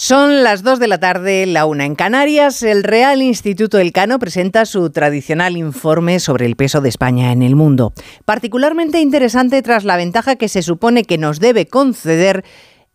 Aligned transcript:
Son 0.00 0.44
las 0.44 0.62
2 0.62 0.78
de 0.78 0.86
la 0.86 1.00
tarde, 1.00 1.44
la 1.44 1.66
una 1.66 1.84
en 1.84 1.96
Canarias. 1.96 2.62
El 2.62 2.84
Real 2.84 3.20
Instituto 3.20 3.80
Elcano 3.80 4.20
presenta 4.20 4.64
su 4.64 4.90
tradicional 4.90 5.56
informe 5.56 6.20
sobre 6.20 6.46
el 6.46 6.54
peso 6.54 6.80
de 6.80 6.88
España 6.88 7.32
en 7.32 7.42
el 7.42 7.56
mundo. 7.56 7.92
Particularmente 8.24 9.00
interesante 9.00 9.60
tras 9.60 9.82
la 9.82 9.96
ventaja 9.96 10.36
que 10.36 10.46
se 10.48 10.62
supone 10.62 11.02
que 11.02 11.18
nos 11.18 11.40
debe 11.40 11.66
conceder 11.66 12.44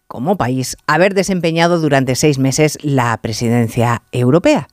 como 0.08 0.38
país 0.38 0.78
haber 0.88 1.14
desempeñado 1.14 1.82
durante 1.82 2.16
seis 2.16 2.40
meses 2.40 2.78
la 2.84 3.20
presidencia 3.22 4.04
europea. 4.14 4.70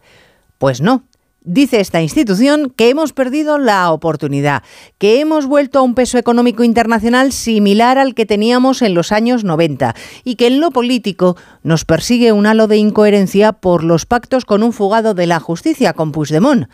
Pues 0.58 0.80
no, 0.80 1.02
Dice 1.42 1.80
esta 1.80 2.02
institución 2.02 2.70
que 2.76 2.90
hemos 2.90 3.14
perdido 3.14 3.56
la 3.56 3.90
oportunidad, 3.92 4.62
que 4.98 5.20
hemos 5.20 5.46
vuelto 5.46 5.78
a 5.78 5.82
un 5.82 5.94
peso 5.94 6.18
económico 6.18 6.64
internacional 6.64 7.32
similar 7.32 7.96
al 7.96 8.14
que 8.14 8.26
teníamos 8.26 8.82
en 8.82 8.92
los 8.92 9.10
años 9.10 9.42
90 9.42 9.94
y 10.22 10.34
que 10.34 10.48
en 10.48 10.60
lo 10.60 10.70
político 10.70 11.38
nos 11.62 11.86
persigue 11.86 12.32
un 12.32 12.46
halo 12.46 12.66
de 12.66 12.76
incoherencia 12.76 13.52
por 13.52 13.84
los 13.84 14.04
pactos 14.04 14.44
con 14.44 14.62
un 14.62 14.74
fugado 14.74 15.14
de 15.14 15.26
la 15.26 15.40
justicia, 15.40 15.94
con 15.94 16.12
Puigdemont. 16.12 16.68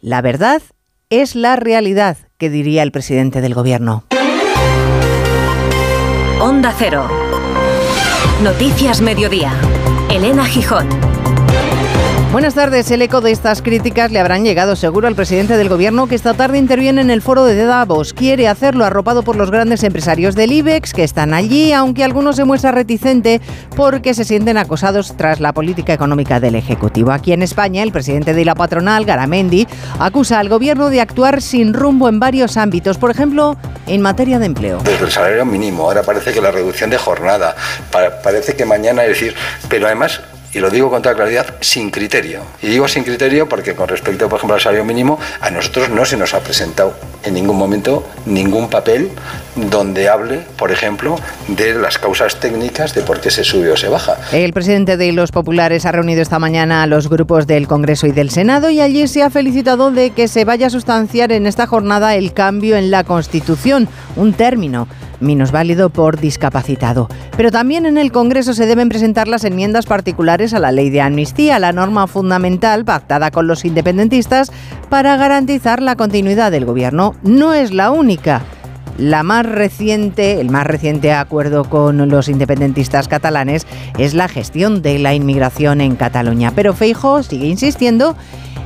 La 0.00 0.22
verdad 0.22 0.62
es 1.10 1.34
la 1.34 1.56
realidad, 1.56 2.16
que 2.38 2.48
diría 2.48 2.84
el 2.84 2.92
presidente 2.92 3.40
del 3.40 3.54
gobierno. 3.54 4.04
Onda 6.40 6.72
Cero. 6.78 7.08
Noticias 8.40 9.00
Mediodía. 9.00 9.52
Elena 10.10 10.44
Gijón. 10.44 10.86
Buenas 12.32 12.54
tardes. 12.54 12.90
El 12.90 13.00
eco 13.00 13.20
de 13.20 13.30
estas 13.30 13.62
críticas 13.62 14.10
le 14.10 14.18
habrán 14.18 14.44
llegado 14.44 14.76
seguro 14.76 15.06
al 15.06 15.14
presidente 15.14 15.56
del 15.56 15.70
gobierno 15.70 16.06
que 16.06 16.16
esta 16.16 16.34
tarde 16.34 16.58
interviene 16.58 17.00
en 17.00 17.10
el 17.10 17.22
foro 17.22 17.44
de 17.44 17.64
Davos. 17.64 18.12
Quiere 18.12 18.48
hacerlo 18.48 18.84
arropado 18.84 19.22
por 19.22 19.36
los 19.36 19.50
grandes 19.50 19.84
empresarios 19.84 20.34
del 20.34 20.52
IBEX 20.52 20.92
que 20.92 21.04
están 21.04 21.32
allí, 21.32 21.72
aunque 21.72 22.04
algunos 22.04 22.36
se 22.36 22.44
muestra 22.44 22.72
reticente 22.72 23.40
porque 23.74 24.12
se 24.12 24.24
sienten 24.24 24.58
acosados 24.58 25.16
tras 25.16 25.40
la 25.40 25.54
política 25.54 25.94
económica 25.94 26.40
del 26.40 26.56
Ejecutivo. 26.56 27.12
Aquí 27.12 27.32
en 27.32 27.42
España, 27.42 27.82
el 27.82 27.92
presidente 27.92 28.34
de 28.34 28.44
la 28.44 28.54
patronal, 28.54 29.06
Garamendi, 29.06 29.66
acusa 29.98 30.38
al 30.38 30.48
gobierno 30.48 30.90
de 30.90 31.00
actuar 31.00 31.40
sin 31.40 31.72
rumbo 31.72 32.08
en 32.08 32.20
varios 32.20 32.56
ámbitos, 32.56 32.98
por 32.98 33.10
ejemplo, 33.10 33.56
en 33.86 34.02
materia 34.02 34.38
de 34.38 34.46
empleo. 34.46 34.80
Desde 34.84 35.04
el 35.06 35.12
salario 35.12 35.46
mínimo, 35.46 35.84
ahora 35.84 36.02
parece 36.02 36.32
que 36.32 36.42
la 36.42 36.50
reducción 36.50 36.90
de 36.90 36.98
jornada, 36.98 37.54
parece 38.22 38.56
que 38.56 38.66
mañana, 38.66 39.04
es 39.04 39.10
decir, 39.10 39.34
pero 39.70 39.86
además 39.86 40.20
y 40.56 40.58
lo 40.58 40.70
digo 40.70 40.88
con 40.88 41.02
toda 41.02 41.14
claridad, 41.14 41.56
sin 41.60 41.90
criterio. 41.90 42.40
Y 42.62 42.68
digo 42.68 42.88
sin 42.88 43.04
criterio 43.04 43.46
porque 43.46 43.74
con 43.74 43.88
respecto, 43.88 44.26
por 44.26 44.38
ejemplo, 44.38 44.54
al 44.54 44.60
salario 44.62 44.86
mínimo, 44.86 45.20
a 45.42 45.50
nosotros 45.50 45.90
no 45.90 46.06
se 46.06 46.16
nos 46.16 46.32
ha 46.32 46.40
presentado 46.40 46.94
en 47.24 47.34
ningún 47.34 47.58
momento 47.58 48.08
ningún 48.24 48.70
papel 48.70 49.10
donde 49.54 50.08
hable, 50.08 50.40
por 50.56 50.72
ejemplo, 50.72 51.16
de 51.48 51.74
las 51.74 51.98
causas 51.98 52.40
técnicas 52.40 52.94
de 52.94 53.02
por 53.02 53.20
qué 53.20 53.30
se 53.30 53.44
sube 53.44 53.70
o 53.70 53.76
se 53.76 53.88
baja. 53.88 54.16
El 54.32 54.54
presidente 54.54 54.96
de 54.96 55.12
los 55.12 55.30
populares 55.30 55.84
ha 55.84 55.92
reunido 55.92 56.22
esta 56.22 56.38
mañana 56.38 56.82
a 56.82 56.86
los 56.86 57.10
grupos 57.10 57.46
del 57.46 57.68
Congreso 57.68 58.06
y 58.06 58.12
del 58.12 58.30
Senado 58.30 58.70
y 58.70 58.80
allí 58.80 59.06
se 59.08 59.22
ha 59.22 59.28
felicitado 59.28 59.90
de 59.90 60.12
que 60.12 60.26
se 60.26 60.46
vaya 60.46 60.68
a 60.68 60.70
sustanciar 60.70 61.32
en 61.32 61.46
esta 61.46 61.66
jornada 61.66 62.14
el 62.14 62.32
cambio 62.32 62.78
en 62.78 62.90
la 62.90 63.04
Constitución, 63.04 63.88
un 64.16 64.32
término 64.32 64.88
válido 65.52 65.90
por 65.90 66.18
discapacitado. 66.18 67.08
Pero 67.36 67.50
también 67.50 67.86
en 67.86 67.98
el 67.98 68.12
Congreso 68.12 68.54
se 68.54 68.66
deben 68.66 68.88
presentar 68.88 69.28
las 69.28 69.44
enmiendas 69.44 69.86
particulares 69.86 70.54
a 70.54 70.58
la 70.58 70.72
ley 70.72 70.90
de 70.90 71.00
amnistía, 71.00 71.58
la 71.58 71.72
norma 71.72 72.06
fundamental 72.06 72.84
pactada 72.84 73.30
con 73.30 73.46
los 73.46 73.64
independentistas 73.64 74.52
para 74.88 75.16
garantizar 75.16 75.82
la 75.82 75.96
continuidad 75.96 76.50
del 76.50 76.64
gobierno. 76.64 77.14
No 77.22 77.54
es 77.54 77.72
la 77.72 77.90
única. 77.90 78.42
La 78.98 79.22
más 79.22 79.44
reciente, 79.44 80.40
el 80.40 80.48
más 80.48 80.66
reciente 80.66 81.12
acuerdo 81.12 81.64
con 81.64 82.08
los 82.08 82.28
independentistas 82.28 83.08
catalanes 83.08 83.66
es 83.98 84.14
la 84.14 84.26
gestión 84.26 84.80
de 84.80 84.98
la 84.98 85.12
inmigración 85.12 85.82
en 85.82 85.96
Cataluña. 85.96 86.52
Pero 86.54 86.72
Feijo 86.72 87.22
sigue 87.22 87.46
insistiendo 87.46 88.16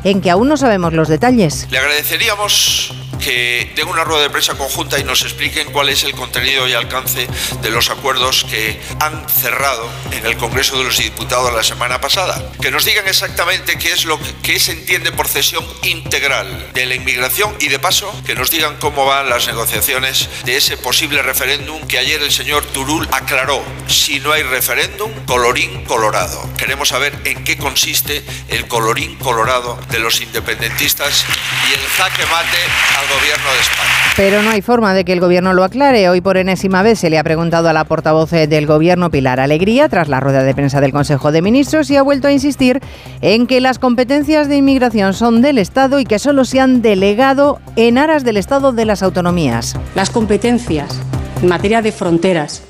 en 0.04 0.20
que 0.20 0.30
aún 0.30 0.48
no 0.48 0.56
sabemos 0.56 0.92
los 0.92 1.08
detalles. 1.08 1.66
Le 1.70 1.78
agradeceríamos 1.78 3.09
que 3.20 3.70
den 3.76 3.88
una 3.88 4.04
rueda 4.04 4.22
de 4.22 4.30
prensa 4.30 4.54
conjunta 4.54 4.98
y 4.98 5.04
nos 5.04 5.22
expliquen 5.22 5.70
cuál 5.72 5.88
es 5.88 6.02
el 6.04 6.12
contenido 6.12 6.66
y 6.66 6.72
alcance 6.72 7.28
de 7.62 7.70
los 7.70 7.90
acuerdos 7.90 8.44
que 8.48 8.80
han 9.00 9.28
cerrado 9.28 9.88
en 10.12 10.26
el 10.26 10.36
Congreso 10.36 10.78
de 10.78 10.84
los 10.84 10.98
Diputados 10.98 11.52
la 11.52 11.62
semana 11.62 12.00
pasada. 12.00 12.50
Que 12.60 12.70
nos 12.70 12.84
digan 12.84 13.06
exactamente 13.06 13.78
qué 13.78 13.92
es 13.92 14.04
lo 14.04 14.18
que, 14.42 14.58
se 14.60 14.72
entiende 14.72 15.12
por 15.12 15.28
cesión 15.28 15.64
integral 15.82 16.70
de 16.74 16.84
la 16.84 16.94
inmigración 16.94 17.54
y 17.60 17.68
de 17.68 17.78
paso 17.78 18.12
que 18.26 18.34
nos 18.34 18.50
digan 18.50 18.76
cómo 18.76 19.06
van 19.06 19.30
las 19.30 19.46
negociaciones 19.46 20.28
de 20.44 20.56
ese 20.56 20.76
posible 20.76 21.22
referéndum 21.22 21.86
que 21.86 21.98
ayer 21.98 22.20
el 22.22 22.32
señor 22.32 22.64
Turul 22.66 23.08
aclaró. 23.12 23.62
Si 23.86 24.20
no 24.20 24.32
hay 24.32 24.42
referéndum, 24.42 25.10
colorín 25.26 25.84
colorado. 25.84 26.42
Queremos 26.58 26.88
saber 26.88 27.18
en 27.24 27.44
qué 27.44 27.56
consiste 27.56 28.22
el 28.48 28.66
colorín 28.66 29.16
colorado 29.16 29.78
de 29.90 29.98
los 29.98 30.20
independentistas 30.20 31.24
y 31.68 31.74
el 31.74 31.80
jaque 31.80 32.26
mate 32.26 32.58
al 32.98 33.09
gobierno 33.10 33.52
de 33.52 33.60
España. 33.60 33.90
Pero 34.16 34.42
no 34.42 34.50
hay 34.50 34.62
forma 34.62 34.94
de 34.94 35.04
que 35.04 35.12
el 35.12 35.20
gobierno 35.20 35.52
lo 35.52 35.64
aclare. 35.64 36.08
Hoy 36.08 36.20
por 36.20 36.36
enésima 36.36 36.82
vez 36.82 36.98
se 36.98 37.10
le 37.10 37.18
ha 37.18 37.24
preguntado 37.24 37.68
a 37.68 37.72
la 37.72 37.84
portavoz 37.84 38.30
del 38.30 38.66
gobierno 38.66 39.10
Pilar 39.10 39.40
Alegría 39.40 39.88
tras 39.88 40.08
la 40.08 40.20
rueda 40.20 40.42
de 40.42 40.54
prensa 40.54 40.80
del 40.80 40.92
Consejo 40.92 41.32
de 41.32 41.42
Ministros 41.42 41.90
y 41.90 41.96
ha 41.96 42.02
vuelto 42.02 42.28
a 42.28 42.32
insistir 42.32 42.80
en 43.20 43.46
que 43.46 43.60
las 43.60 43.78
competencias 43.78 44.48
de 44.48 44.56
inmigración 44.56 45.14
son 45.14 45.42
del 45.42 45.58
Estado 45.58 46.00
y 46.00 46.04
que 46.04 46.18
solo 46.18 46.44
se 46.44 46.60
han 46.60 46.82
delegado 46.82 47.60
en 47.76 47.98
aras 47.98 48.24
del 48.24 48.36
Estado 48.36 48.72
de 48.72 48.84
las 48.84 49.02
autonomías. 49.02 49.74
Las 49.94 50.10
competencias 50.10 50.98
en 51.42 51.48
materia 51.48 51.82
de 51.82 51.92
fronteras 51.92 52.62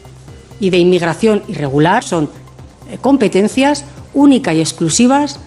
y 0.61 0.71
de 0.71 0.79
inmigración 0.79 1.43
irregular 1.49 2.05
son 2.05 2.31
eh, 2.91 2.99
competencias 3.01 3.85
únicas 4.15 4.55
y 4.55 4.61
exclusivas 4.61 5.41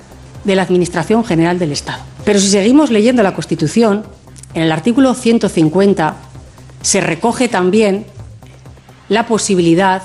de 0.43 0.55
la 0.55 0.63
Administración 0.63 1.23
General 1.23 1.59
del 1.59 1.71
Estado. 1.71 2.03
Pero 2.25 2.39
si 2.39 2.47
seguimos 2.47 2.89
leyendo 2.89 3.23
la 3.23 3.33
Constitución, 3.33 4.03
en 4.53 4.63
el 4.63 4.71
artículo 4.71 5.13
150 5.13 6.15
se 6.81 7.01
recoge 7.01 7.47
también 7.47 8.05
la 9.09 9.25
posibilidad 9.25 10.01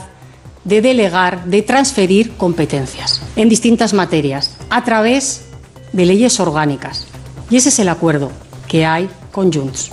de 0.64 0.82
delegar, 0.82 1.44
de 1.47 1.62
transferir 1.62 2.32
competencias 2.36 3.22
en 3.36 3.48
distintas 3.48 3.94
materias 3.94 4.56
a 4.70 4.84
través 4.84 5.47
de 5.92 6.06
leyes 6.06 6.41
orgánicas. 6.41 7.06
Y 7.50 7.56
ese 7.56 7.70
es 7.70 7.78
el 7.78 7.88
acuerdo 7.88 8.31
que 8.66 8.84
hay 8.84 9.09
con 9.32 9.53
Junts. 9.53 9.91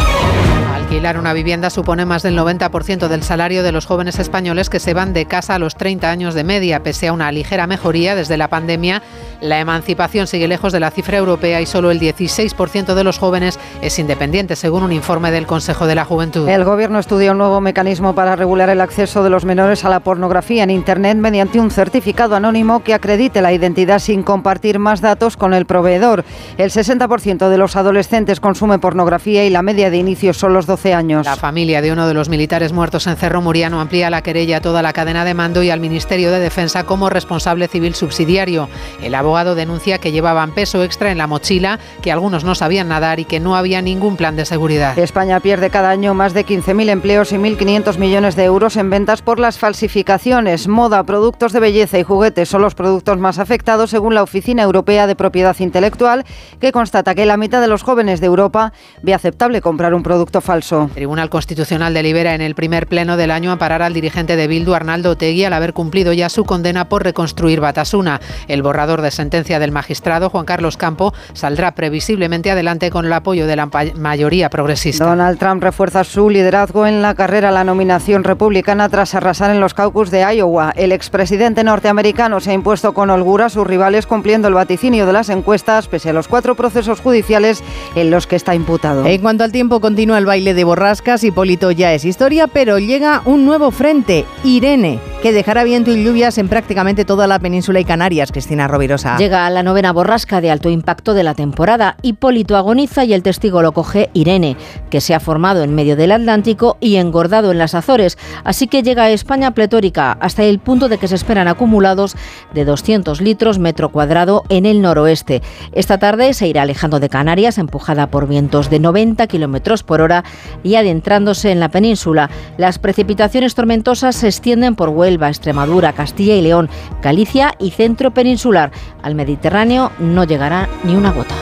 Alquilar 0.92 1.16
una 1.16 1.32
vivienda 1.32 1.70
supone 1.70 2.04
más 2.04 2.22
del 2.22 2.36
90% 2.36 3.08
del 3.08 3.22
salario 3.22 3.62
de 3.62 3.72
los 3.72 3.86
jóvenes 3.86 4.18
españoles 4.18 4.68
que 4.68 4.78
se 4.78 4.92
van 4.92 5.14
de 5.14 5.24
casa 5.24 5.54
a 5.54 5.58
los 5.58 5.74
30 5.74 6.10
años 6.10 6.34
de 6.34 6.44
media. 6.44 6.82
Pese 6.82 7.08
a 7.08 7.14
una 7.14 7.32
ligera 7.32 7.66
mejoría 7.66 8.14
desde 8.14 8.36
la 8.36 8.48
pandemia, 8.48 9.02
la 9.40 9.58
emancipación 9.58 10.26
sigue 10.26 10.48
lejos 10.48 10.70
de 10.70 10.80
la 10.80 10.90
cifra 10.90 11.16
europea 11.16 11.62
y 11.62 11.66
solo 11.66 11.90
el 11.90 11.98
16% 11.98 12.92
de 12.92 13.04
los 13.04 13.18
jóvenes 13.18 13.58
es 13.80 13.98
independiente, 13.98 14.54
según 14.54 14.82
un 14.82 14.92
informe 14.92 15.30
del 15.30 15.46
Consejo 15.46 15.86
de 15.86 15.94
la 15.94 16.04
Juventud. 16.04 16.46
El 16.46 16.62
Gobierno 16.64 16.98
estudia 16.98 17.32
un 17.32 17.38
nuevo 17.38 17.62
mecanismo 17.62 18.14
para 18.14 18.36
regular 18.36 18.68
el 18.68 18.82
acceso 18.82 19.24
de 19.24 19.30
los 19.30 19.46
menores 19.46 19.86
a 19.86 19.88
la 19.88 20.00
pornografía 20.00 20.62
en 20.62 20.68
Internet 20.68 21.16
mediante 21.16 21.58
un 21.58 21.70
certificado 21.70 22.36
anónimo 22.36 22.84
que 22.84 22.92
acredite 22.92 23.40
la 23.40 23.54
identidad 23.54 23.98
sin 23.98 24.22
compartir 24.22 24.78
más 24.78 25.00
datos 25.00 25.38
con 25.38 25.54
el 25.54 25.64
proveedor. 25.64 26.26
El 26.58 26.70
60% 26.70 27.48
de 27.48 27.56
los 27.56 27.76
adolescentes 27.76 28.40
consume 28.40 28.78
pornografía 28.78 29.46
y 29.46 29.48
la 29.48 29.62
media 29.62 29.88
de 29.88 29.96
inicio 29.96 30.34
son 30.34 30.52
los 30.52 30.66
12 30.66 30.81
años. 30.90 31.24
La 31.24 31.36
familia 31.36 31.80
de 31.80 31.92
uno 31.92 32.08
de 32.08 32.14
los 32.14 32.28
militares 32.28 32.72
muertos 32.72 33.06
en 33.06 33.16
Cerro 33.16 33.40
Muriano 33.40 33.80
amplía 33.80 34.10
la 34.10 34.22
querella 34.22 34.56
a 34.56 34.60
toda 34.60 34.82
la 34.82 34.92
cadena 34.92 35.24
de 35.24 35.34
mando 35.34 35.62
y 35.62 35.70
al 35.70 35.78
Ministerio 35.78 36.32
de 36.32 36.40
Defensa 36.40 36.84
como 36.84 37.08
responsable 37.08 37.68
civil 37.68 37.94
subsidiario. 37.94 38.68
El 39.02 39.14
abogado 39.14 39.54
denuncia 39.54 39.98
que 39.98 40.10
llevaban 40.10 40.52
peso 40.52 40.82
extra 40.82 41.12
en 41.12 41.18
la 41.18 41.28
mochila, 41.28 41.78
que 42.02 42.10
algunos 42.10 42.42
no 42.42 42.54
sabían 42.54 42.88
nadar 42.88 43.20
y 43.20 43.24
que 43.24 43.38
no 43.38 43.54
había 43.54 43.80
ningún 43.82 44.16
plan 44.16 44.34
de 44.34 44.44
seguridad. 44.44 44.98
España 44.98 45.38
pierde 45.40 45.70
cada 45.70 45.90
año 45.90 46.14
más 46.14 46.34
de 46.34 46.44
15.000 46.44 46.88
empleos 46.88 47.32
y 47.32 47.36
1.500 47.36 47.98
millones 47.98 48.34
de 48.34 48.44
euros 48.44 48.76
en 48.76 48.90
ventas 48.90 49.22
por 49.22 49.38
las 49.38 49.58
falsificaciones. 49.58 50.66
Moda, 50.66 51.04
productos 51.04 51.52
de 51.52 51.60
belleza 51.60 51.98
y 51.98 52.02
juguetes 52.02 52.48
son 52.48 52.62
los 52.62 52.74
productos 52.74 53.18
más 53.18 53.38
afectados 53.38 53.90
según 53.90 54.14
la 54.14 54.22
Oficina 54.22 54.62
Europea 54.62 55.06
de 55.06 55.16
Propiedad 55.16 55.56
Intelectual, 55.58 56.24
que 56.60 56.72
constata 56.72 57.14
que 57.14 57.26
la 57.26 57.36
mitad 57.36 57.60
de 57.60 57.68
los 57.68 57.82
jóvenes 57.82 58.20
de 58.20 58.26
Europa 58.26 58.72
ve 59.02 59.14
aceptable 59.14 59.60
comprar 59.60 59.94
un 59.94 60.02
producto 60.02 60.40
falso. 60.40 60.71
El 60.72 60.90
Tribunal 60.90 61.28
Constitucional 61.28 61.92
delibera 61.92 62.34
en 62.34 62.40
el 62.40 62.54
primer 62.54 62.86
pleno 62.86 63.16
del 63.16 63.30
año 63.30 63.52
a 63.52 63.58
parar 63.58 63.82
al 63.82 63.92
dirigente 63.92 64.36
de 64.36 64.46
Bildu, 64.46 64.74
Arnaldo 64.74 65.10
Otegui, 65.10 65.44
al 65.44 65.52
haber 65.52 65.72
cumplido 65.72 66.12
ya 66.12 66.28
su 66.28 66.44
condena 66.44 66.88
por 66.88 67.04
reconstruir 67.04 67.60
Batasuna. 67.60 68.20
El 68.48 68.62
borrador 68.62 69.02
de 69.02 69.10
sentencia 69.10 69.58
del 69.58 69.72
magistrado, 69.72 70.30
Juan 70.30 70.46
Carlos 70.46 70.76
Campo, 70.76 71.12
saldrá 71.34 71.74
previsiblemente 71.74 72.50
adelante 72.50 72.90
con 72.90 73.04
el 73.04 73.12
apoyo 73.12 73.46
de 73.46 73.56
la 73.56 73.68
mayoría 73.96 74.48
progresista. 74.50 75.04
Donald 75.04 75.38
Trump 75.38 75.62
refuerza 75.62 76.04
su 76.04 76.30
liderazgo 76.30 76.86
en 76.86 77.02
la 77.02 77.14
carrera 77.14 77.50
a 77.50 77.52
la 77.52 77.64
nominación 77.64 78.24
republicana 78.24 78.88
tras 78.88 79.14
arrasar 79.14 79.50
en 79.50 79.60
los 79.60 79.74
caucus 79.74 80.10
de 80.10 80.20
Iowa. 80.34 80.72
El 80.76 80.92
expresidente 80.92 81.64
norteamericano 81.64 82.40
se 82.40 82.50
ha 82.50 82.54
impuesto 82.54 82.94
con 82.94 83.10
holgura 83.10 83.46
a 83.46 83.50
sus 83.50 83.66
rivales 83.66 84.06
cumpliendo 84.06 84.48
el 84.48 84.54
vaticinio 84.54 85.06
de 85.06 85.12
las 85.12 85.28
encuestas 85.28 85.88
pese 85.88 86.10
a 86.10 86.12
los 86.12 86.28
cuatro 86.28 86.54
procesos 86.54 87.00
judiciales 87.00 87.62
en 87.94 88.10
los 88.10 88.26
que 88.26 88.36
está 88.36 88.54
imputado. 88.54 89.06
En 89.06 89.20
cuanto 89.20 89.44
al 89.44 89.52
tiempo, 89.52 89.80
continúa 89.80 90.18
el 90.18 90.26
baile 90.26 90.54
de 90.54 90.61
borrascas. 90.64 91.24
Hipólito 91.24 91.70
ya 91.70 91.92
es 91.94 92.04
historia, 92.04 92.46
pero 92.46 92.78
llega 92.78 93.22
un 93.24 93.44
nuevo 93.44 93.70
frente, 93.70 94.24
Irene, 94.44 94.98
que 95.22 95.32
dejará 95.32 95.62
viento 95.62 95.92
y 95.92 96.02
lluvias 96.02 96.36
en 96.38 96.48
prácticamente 96.48 97.04
toda 97.04 97.28
la 97.28 97.38
península 97.38 97.78
y 97.78 97.84
Canarias. 97.84 98.32
Cristina 98.32 98.66
Rovirosa. 98.66 99.16
Llega 99.18 99.48
la 99.50 99.62
novena 99.62 99.92
borrasca 99.92 100.40
de 100.40 100.50
alto 100.50 100.68
impacto 100.68 101.14
de 101.14 101.22
la 101.22 101.34
temporada. 101.34 101.96
Hipólito 102.02 102.56
agoniza 102.56 103.04
y 103.04 103.12
el 103.14 103.22
testigo 103.22 103.62
lo 103.62 103.70
coge 103.70 104.10
Irene, 104.14 104.56
que 104.90 105.00
se 105.00 105.14
ha 105.14 105.20
formado 105.20 105.62
en 105.62 105.76
medio 105.76 105.94
del 105.94 106.10
Atlántico 106.10 106.76
y 106.80 106.96
engordado 106.96 107.52
en 107.52 107.58
las 107.58 107.76
Azores. 107.76 108.18
Así 108.42 108.66
que 108.66 108.82
llega 108.82 109.04
a 109.04 109.10
España 109.10 109.52
pletórica 109.52 110.16
hasta 110.20 110.42
el 110.42 110.58
punto 110.58 110.88
de 110.88 110.98
que 110.98 111.06
se 111.06 111.14
esperan 111.14 111.46
acumulados 111.46 112.16
de 112.52 112.64
200 112.64 113.20
litros 113.20 113.60
metro 113.60 113.90
cuadrado 113.90 114.42
en 114.48 114.66
el 114.66 114.82
noroeste. 114.82 115.40
Esta 115.70 115.98
tarde 115.98 116.34
se 116.34 116.48
irá 116.48 116.62
alejando 116.62 116.98
de 116.98 117.08
Canarias, 117.08 117.58
empujada 117.58 118.08
por 118.08 118.26
vientos 118.26 118.70
de 118.70 118.80
90 118.80 119.28
kilómetros 119.28 119.84
por 119.84 120.00
hora 120.00 120.24
y 120.64 120.74
adentrándose 120.74 121.52
en 121.52 121.60
la 121.60 121.68
península. 121.68 122.28
Las 122.56 122.80
precipitaciones 122.80 123.54
tormentosas 123.54 124.16
se 124.16 124.26
extienden 124.26 124.74
por 124.74 124.88
Huelva, 124.88 125.11
Extremadura, 125.28 125.92
Castilla 125.92 126.34
y 126.34 126.42
León, 126.42 126.68
Galicia 127.02 127.54
y 127.58 127.70
centro 127.70 128.12
peninsular. 128.12 128.72
Al 129.02 129.14
Mediterráneo 129.14 129.92
no 129.98 130.24
llegará 130.24 130.68
ni 130.84 130.94
una 130.94 131.12
gota. 131.12 131.34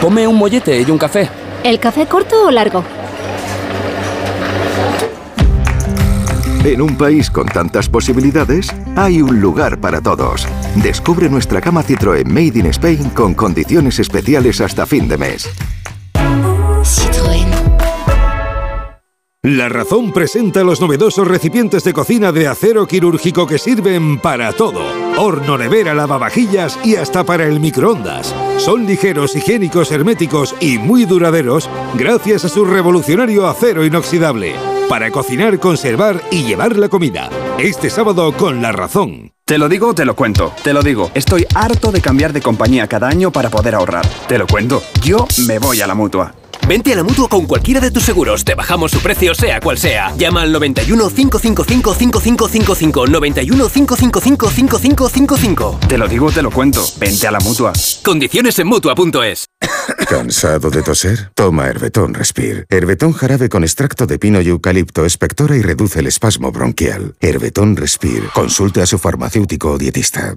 Come 0.00 0.26
un 0.26 0.36
mollete 0.36 0.80
y 0.80 0.90
un 0.90 0.98
café. 0.98 1.28
¿El 1.64 1.80
café 1.80 2.06
corto 2.06 2.46
o 2.46 2.50
largo? 2.50 2.84
En 6.64 6.82
un 6.82 6.96
país 6.96 7.30
con 7.30 7.46
tantas 7.46 7.88
posibilidades, 7.88 8.68
hay 8.94 9.22
un 9.22 9.40
lugar 9.40 9.80
para 9.80 10.00
todos. 10.00 10.46
Descubre 10.74 11.28
nuestra 11.30 11.60
cama 11.60 11.82
Citroën 11.82 12.26
Made 12.26 12.58
in 12.58 12.66
Spain 12.66 13.10
con 13.10 13.34
condiciones 13.34 13.98
especiales 13.98 14.60
hasta 14.60 14.84
fin 14.84 15.08
de 15.08 15.16
mes. 15.16 15.48
La 19.48 19.70
Razón 19.70 20.12
presenta 20.12 20.62
los 20.62 20.78
novedosos 20.78 21.26
recipientes 21.26 21.82
de 21.82 21.94
cocina 21.94 22.32
de 22.32 22.46
acero 22.46 22.86
quirúrgico 22.86 23.46
que 23.46 23.56
sirven 23.56 24.18
para 24.18 24.52
todo. 24.52 24.82
Horno, 25.16 25.56
nevera, 25.56 25.94
lavavajillas 25.94 26.78
y 26.84 26.96
hasta 26.96 27.24
para 27.24 27.46
el 27.46 27.58
microondas. 27.58 28.34
Son 28.58 28.84
ligeros, 28.84 29.34
higiénicos, 29.34 29.90
herméticos 29.90 30.54
y 30.60 30.76
muy 30.76 31.06
duraderos 31.06 31.70
gracias 31.94 32.44
a 32.44 32.50
su 32.50 32.66
revolucionario 32.66 33.48
acero 33.48 33.86
inoxidable 33.86 34.54
para 34.86 35.10
cocinar, 35.10 35.58
conservar 35.58 36.20
y 36.30 36.42
llevar 36.42 36.76
la 36.76 36.90
comida. 36.90 37.30
Este 37.58 37.88
sábado 37.88 38.32
con 38.32 38.60
La 38.60 38.72
Razón. 38.72 39.32
Te 39.46 39.56
lo 39.56 39.70
digo, 39.70 39.94
te 39.94 40.04
lo 40.04 40.14
cuento. 40.14 40.52
Te 40.62 40.74
lo 40.74 40.82
digo, 40.82 41.10
estoy 41.14 41.46
harto 41.54 41.90
de 41.90 42.02
cambiar 42.02 42.34
de 42.34 42.42
compañía 42.42 42.86
cada 42.86 43.08
año 43.08 43.32
para 43.32 43.48
poder 43.48 43.76
ahorrar. 43.76 44.06
Te 44.26 44.36
lo 44.36 44.46
cuento, 44.46 44.82
yo 45.02 45.26
me 45.46 45.58
voy 45.58 45.80
a 45.80 45.86
la 45.86 45.94
mutua. 45.94 46.34
Vente 46.66 46.92
a 46.92 46.96
la 46.96 47.02
mutua 47.02 47.28
con 47.28 47.46
cualquiera 47.46 47.80
de 47.80 47.90
tus 47.90 48.02
seguros. 48.02 48.44
Te 48.44 48.54
bajamos 48.54 48.90
su 48.90 49.00
precio, 49.00 49.34
sea 49.34 49.60
cual 49.60 49.78
sea. 49.78 50.14
Llama 50.16 50.42
al 50.42 50.52
91 50.52 51.10
555 51.10 51.94
5555. 51.94 53.06
91 53.06 53.68
555 53.68 54.50
5555. 54.50 55.80
Te 55.88 55.98
lo 55.98 56.08
digo, 56.08 56.30
te 56.30 56.42
lo 56.42 56.50
cuento. 56.50 56.84
Vente 56.98 57.26
a 57.26 57.30
la 57.30 57.40
mutua. 57.40 57.72
Condiciones 58.04 58.58
en 58.58 58.66
mutua.es. 58.66 59.46
¿Cansado 60.08 60.70
de 60.70 60.82
toser? 60.82 61.30
Toma 61.34 61.66
Herbetón 61.68 62.14
Respire. 62.14 62.64
Herbetón 62.68 63.12
jarabe 63.12 63.48
con 63.48 63.64
extracto 63.64 64.06
de 64.06 64.18
pino 64.18 64.40
y 64.40 64.48
eucalipto 64.48 65.04
espectora 65.04 65.56
y 65.56 65.62
reduce 65.62 66.00
el 66.00 66.06
espasmo 66.06 66.52
bronquial. 66.52 67.14
Herbetón 67.20 67.76
Respire. 67.76 68.28
Consulte 68.32 68.82
a 68.82 68.86
su 68.86 68.98
farmacéutico 68.98 69.72
o 69.72 69.78
dietista. 69.78 70.36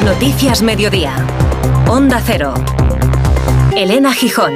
Noticias 0.00 0.62
Mediodía. 0.62 1.14
Onda 1.88 2.20
Cero. 2.24 2.54
Elena 3.76 4.12
Gijón. 4.12 4.52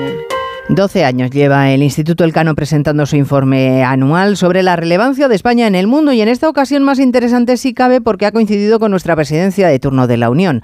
12 0.69 1.05
años 1.05 1.31
lleva 1.31 1.71
el 1.71 1.85
Instituto 1.85 2.25
Elcano 2.25 2.57
presentando 2.57 3.07
su 3.07 3.15
informe 3.15 3.85
anual 3.85 4.37
sobre 4.37 4.65
la 4.65 4.75
relevancia 4.75 5.29
de 5.29 5.37
España 5.37 5.69
en 5.69 5.77
el 5.77 5.87
mundo 5.87 6.13
y 6.13 6.21
en 6.21 6.27
esta 6.27 6.49
ocasión 6.49 6.83
más 6.83 6.99
interesante 6.99 7.57
si 7.57 7.75
cabe 7.75 8.01
porque 8.01 8.27
ha 8.27 8.33
coincidido 8.33 8.81
con 8.81 8.91
nuestra 8.91 9.15
presidencia 9.15 9.69
de 9.69 9.79
turno 9.79 10.09
de 10.09 10.17
la 10.17 10.31
Unión. 10.31 10.63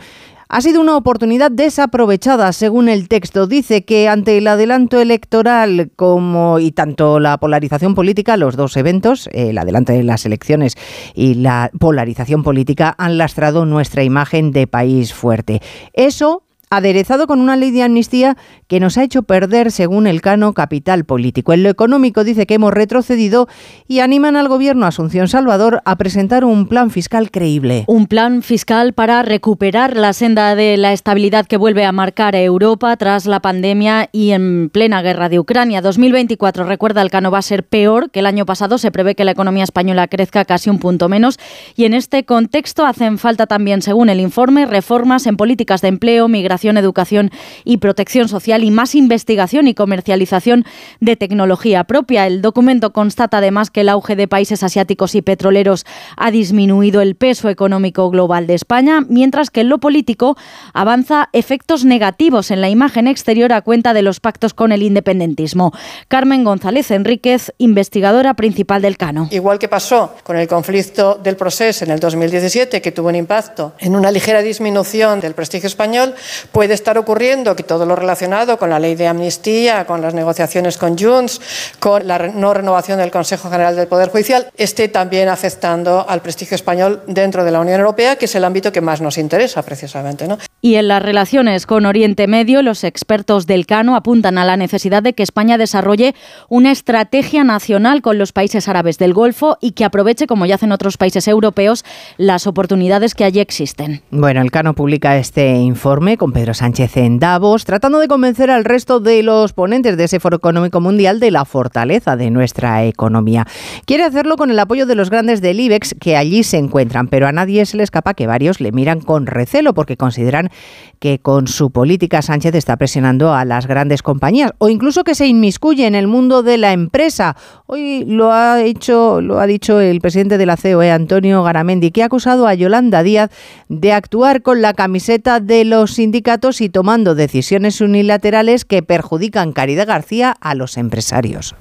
Ha 0.54 0.60
sido 0.60 0.82
una 0.82 0.98
oportunidad 0.98 1.50
desaprovechada, 1.50 2.52
según 2.52 2.90
el 2.90 3.08
texto. 3.08 3.46
Dice 3.46 3.86
que 3.86 4.06
ante 4.06 4.36
el 4.36 4.46
adelanto 4.46 5.00
electoral 5.00 5.90
como 5.96 6.58
y 6.58 6.72
tanto 6.72 7.18
la 7.20 7.38
polarización 7.38 7.94
política, 7.94 8.36
los 8.36 8.54
dos 8.54 8.76
eventos, 8.76 9.30
el 9.32 9.56
adelanto 9.56 9.94
de 9.94 10.02
las 10.02 10.26
elecciones 10.26 10.74
y 11.14 11.36
la 11.36 11.70
polarización 11.80 12.42
política, 12.42 12.94
han 12.98 13.16
lastrado 13.16 13.64
nuestra 13.64 14.04
imagen 14.04 14.50
de 14.50 14.66
país 14.66 15.14
fuerte. 15.14 15.62
Eso 15.94 16.42
aderezado 16.72 17.26
con 17.26 17.38
una 17.38 17.54
ley 17.54 17.70
de 17.70 17.82
amnistía 17.82 18.38
que 18.66 18.80
nos 18.80 18.96
ha 18.96 19.04
hecho 19.04 19.24
perder, 19.24 19.70
según 19.70 20.06
el 20.06 20.22
Cano, 20.22 20.54
capital 20.54 21.04
político. 21.04 21.52
En 21.52 21.62
lo 21.62 21.68
económico 21.68 22.24
dice 22.24 22.46
que 22.46 22.54
hemos 22.54 22.72
retrocedido 22.72 23.46
y 23.86 23.98
animan 23.98 24.36
al 24.36 24.48
gobierno 24.48 24.86
Asunción 24.86 25.28
Salvador 25.28 25.82
a 25.84 25.96
presentar 25.96 26.46
un 26.46 26.66
plan 26.68 26.90
fiscal 26.90 27.30
creíble. 27.30 27.84
Un 27.88 28.06
plan 28.06 28.42
fiscal 28.42 28.94
para 28.94 29.22
recuperar 29.22 29.98
la 29.98 30.14
senda 30.14 30.54
de 30.54 30.78
la 30.78 30.94
estabilidad 30.94 31.44
que 31.44 31.58
vuelve 31.58 31.84
a 31.84 31.92
marcar 31.92 32.34
Europa 32.34 32.96
tras 32.96 33.26
la 33.26 33.40
pandemia 33.40 34.08
y 34.10 34.30
en 34.30 34.70
plena 34.70 35.02
guerra 35.02 35.28
de 35.28 35.40
Ucrania. 35.40 35.82
2024, 35.82 36.64
recuerda, 36.64 37.02
el 37.02 37.10
Cano 37.10 37.30
va 37.30 37.38
a 37.38 37.42
ser 37.42 37.64
peor 37.64 38.10
que 38.10 38.20
el 38.20 38.26
año 38.26 38.46
pasado. 38.46 38.78
Se 38.78 38.90
prevé 38.90 39.14
que 39.14 39.26
la 39.26 39.32
economía 39.32 39.64
española 39.64 40.08
crezca 40.08 40.46
casi 40.46 40.70
un 40.70 40.78
punto 40.78 41.10
menos 41.10 41.38
y 41.76 41.84
en 41.84 41.92
este 41.92 42.24
contexto 42.24 42.86
hacen 42.86 43.18
falta 43.18 43.46
también, 43.46 43.82
según 43.82 44.08
el 44.08 44.20
informe, 44.20 44.64
reformas 44.64 45.26
en 45.26 45.36
políticas 45.36 45.82
de 45.82 45.88
empleo, 45.88 46.28
migración 46.28 46.61
educación 46.70 47.30
y 47.64 47.78
protección 47.78 48.28
social 48.28 48.64
y 48.64 48.70
más 48.70 48.94
investigación 48.94 49.68
y 49.68 49.74
comercialización 49.74 50.64
de 51.00 51.16
tecnología 51.16 51.84
propia. 51.84 52.26
El 52.26 52.42
documento 52.42 52.92
constata 52.92 53.38
además 53.38 53.70
que 53.70 53.82
el 53.82 53.88
auge 53.88 54.16
de 54.16 54.28
países 54.28 54.62
asiáticos 54.62 55.14
y 55.14 55.22
petroleros 55.22 55.84
ha 56.16 56.30
disminuido 56.30 57.00
el 57.00 57.14
peso 57.14 57.48
económico 57.48 58.10
global 58.10 58.46
de 58.46 58.54
España, 58.54 59.00
mientras 59.08 59.50
que 59.50 59.62
en 59.62 59.68
lo 59.68 59.78
político 59.78 60.36
avanza 60.72 61.28
efectos 61.32 61.84
negativos 61.84 62.50
en 62.50 62.60
la 62.60 62.68
imagen 62.68 63.08
exterior 63.08 63.52
a 63.52 63.62
cuenta 63.62 63.94
de 63.94 64.02
los 64.02 64.20
pactos 64.20 64.54
con 64.54 64.72
el 64.72 64.82
independentismo. 64.82 65.72
Carmen 66.08 66.44
González 66.44 66.90
Enríquez, 66.90 67.52
investigadora 67.58 68.34
principal 68.34 68.82
del 68.82 68.96
Cano. 68.96 69.28
Igual 69.30 69.58
que 69.58 69.68
pasó 69.68 70.14
con 70.22 70.36
el 70.36 70.48
conflicto 70.48 71.18
del 71.22 71.36
proceso 71.36 71.84
en 71.84 71.90
el 71.90 72.00
2017, 72.00 72.80
que 72.80 72.92
tuvo 72.92 73.08
un 73.08 73.16
impacto 73.16 73.72
en 73.78 73.96
una 73.96 74.10
ligera 74.10 74.42
disminución 74.42 75.20
del 75.20 75.34
prestigio 75.34 75.66
español, 75.66 76.14
puede 76.52 76.74
estar 76.74 76.98
ocurriendo 76.98 77.56
que 77.56 77.62
todo 77.62 77.86
lo 77.86 77.96
relacionado 77.96 78.58
con 78.58 78.70
la 78.70 78.78
ley 78.78 78.94
de 78.94 79.08
amnistía, 79.08 79.86
con 79.86 80.00
las 80.00 80.14
negociaciones 80.14 80.76
con 80.78 80.98
Junts, 80.98 81.40
con 81.80 82.06
la 82.06 82.18
no 82.18 82.54
renovación 82.54 82.98
del 82.98 83.10
Consejo 83.10 83.50
General 83.50 83.74
del 83.74 83.88
Poder 83.88 84.10
Judicial, 84.10 84.50
esté 84.56 84.88
también 84.88 85.28
afectando 85.28 86.06
al 86.08 86.20
prestigio 86.20 86.54
español 86.54 87.02
dentro 87.06 87.44
de 87.44 87.50
la 87.50 87.60
Unión 87.60 87.80
Europea, 87.80 88.16
que 88.16 88.26
es 88.26 88.34
el 88.34 88.44
ámbito 88.44 88.70
que 88.72 88.80
más 88.80 89.00
nos 89.00 89.18
interesa 89.18 89.62
precisamente. 89.62 90.28
¿no? 90.28 90.38
Y 90.64 90.76
en 90.76 90.86
las 90.86 91.02
relaciones 91.02 91.66
con 91.66 91.86
Oriente 91.86 92.28
Medio, 92.28 92.62
los 92.62 92.84
expertos 92.84 93.48
del 93.48 93.66
Cano 93.66 93.96
apuntan 93.96 94.38
a 94.38 94.44
la 94.44 94.56
necesidad 94.56 95.02
de 95.02 95.12
que 95.12 95.24
España 95.24 95.58
desarrolle 95.58 96.14
una 96.48 96.70
estrategia 96.70 97.42
nacional 97.42 98.00
con 98.00 98.16
los 98.16 98.30
países 98.30 98.68
árabes 98.68 98.96
del 98.96 99.12
Golfo 99.12 99.58
y 99.60 99.72
que 99.72 99.84
aproveche, 99.84 100.28
como 100.28 100.46
ya 100.46 100.54
hacen 100.54 100.70
otros 100.70 100.98
países 100.98 101.26
europeos, 101.26 101.84
las 102.16 102.46
oportunidades 102.46 103.16
que 103.16 103.24
allí 103.24 103.40
existen. 103.40 104.02
Bueno, 104.12 104.40
el 104.40 104.52
Cano 104.52 104.74
publica 104.74 105.18
este 105.18 105.56
informe 105.56 106.16
con 106.16 106.30
Pedro 106.30 106.54
Sánchez 106.54 106.96
en 106.96 107.18
Davos, 107.18 107.64
tratando 107.64 107.98
de 107.98 108.06
convencer 108.06 108.48
al 108.48 108.64
resto 108.64 109.00
de 109.00 109.24
los 109.24 109.54
ponentes 109.54 109.96
de 109.96 110.04
ese 110.04 110.20
Foro 110.20 110.36
Económico 110.36 110.80
Mundial 110.80 111.18
de 111.18 111.32
la 111.32 111.44
fortaleza 111.44 112.14
de 112.14 112.30
nuestra 112.30 112.84
economía. 112.84 113.48
Quiere 113.84 114.04
hacerlo 114.04 114.36
con 114.36 114.52
el 114.52 114.60
apoyo 114.60 114.86
de 114.86 114.94
los 114.94 115.10
grandes 115.10 115.40
del 115.42 115.58
IBEX 115.58 115.96
que 115.98 116.16
allí 116.16 116.44
se 116.44 116.58
encuentran, 116.58 117.08
pero 117.08 117.26
a 117.26 117.32
nadie 117.32 117.66
se 117.66 117.76
le 117.76 117.82
escapa 117.82 118.14
que 118.14 118.28
varios 118.28 118.60
le 118.60 118.70
miran 118.70 119.00
con 119.00 119.26
recelo 119.26 119.74
porque 119.74 119.96
consideran 119.96 120.51
que 120.98 121.18
con 121.18 121.48
su 121.48 121.70
política 121.70 122.22
Sánchez 122.22 122.54
está 122.54 122.76
presionando 122.76 123.34
a 123.34 123.44
las 123.44 123.66
grandes 123.66 124.02
compañías 124.02 124.52
o 124.58 124.68
incluso 124.68 125.02
que 125.02 125.16
se 125.16 125.26
inmiscuye 125.26 125.86
en 125.86 125.96
el 125.96 126.06
mundo 126.06 126.44
de 126.44 126.58
la 126.58 126.72
empresa. 126.72 127.36
Hoy 127.66 128.04
lo 128.06 128.32
ha 128.32 128.62
hecho, 128.62 129.20
lo 129.20 129.40
ha 129.40 129.46
dicho 129.46 129.80
el 129.80 130.00
presidente 130.00 130.38
de 130.38 130.46
la 130.46 130.56
COE, 130.56 130.92
Antonio 130.92 131.42
Garamendi, 131.42 131.90
que 131.90 132.04
ha 132.04 132.06
acusado 132.06 132.46
a 132.46 132.54
Yolanda 132.54 133.02
Díaz 133.02 133.30
de 133.68 133.92
actuar 133.92 134.42
con 134.42 134.62
la 134.62 134.74
camiseta 134.74 135.40
de 135.40 135.64
los 135.64 135.94
sindicatos 135.94 136.60
y 136.60 136.68
tomando 136.68 137.14
decisiones 137.14 137.80
unilaterales 137.80 138.64
que 138.64 138.82
perjudican 138.82 139.52
Caridad 139.52 139.88
García 139.88 140.36
a 140.40 140.54
los 140.54 140.76
empresarios. 140.76 141.56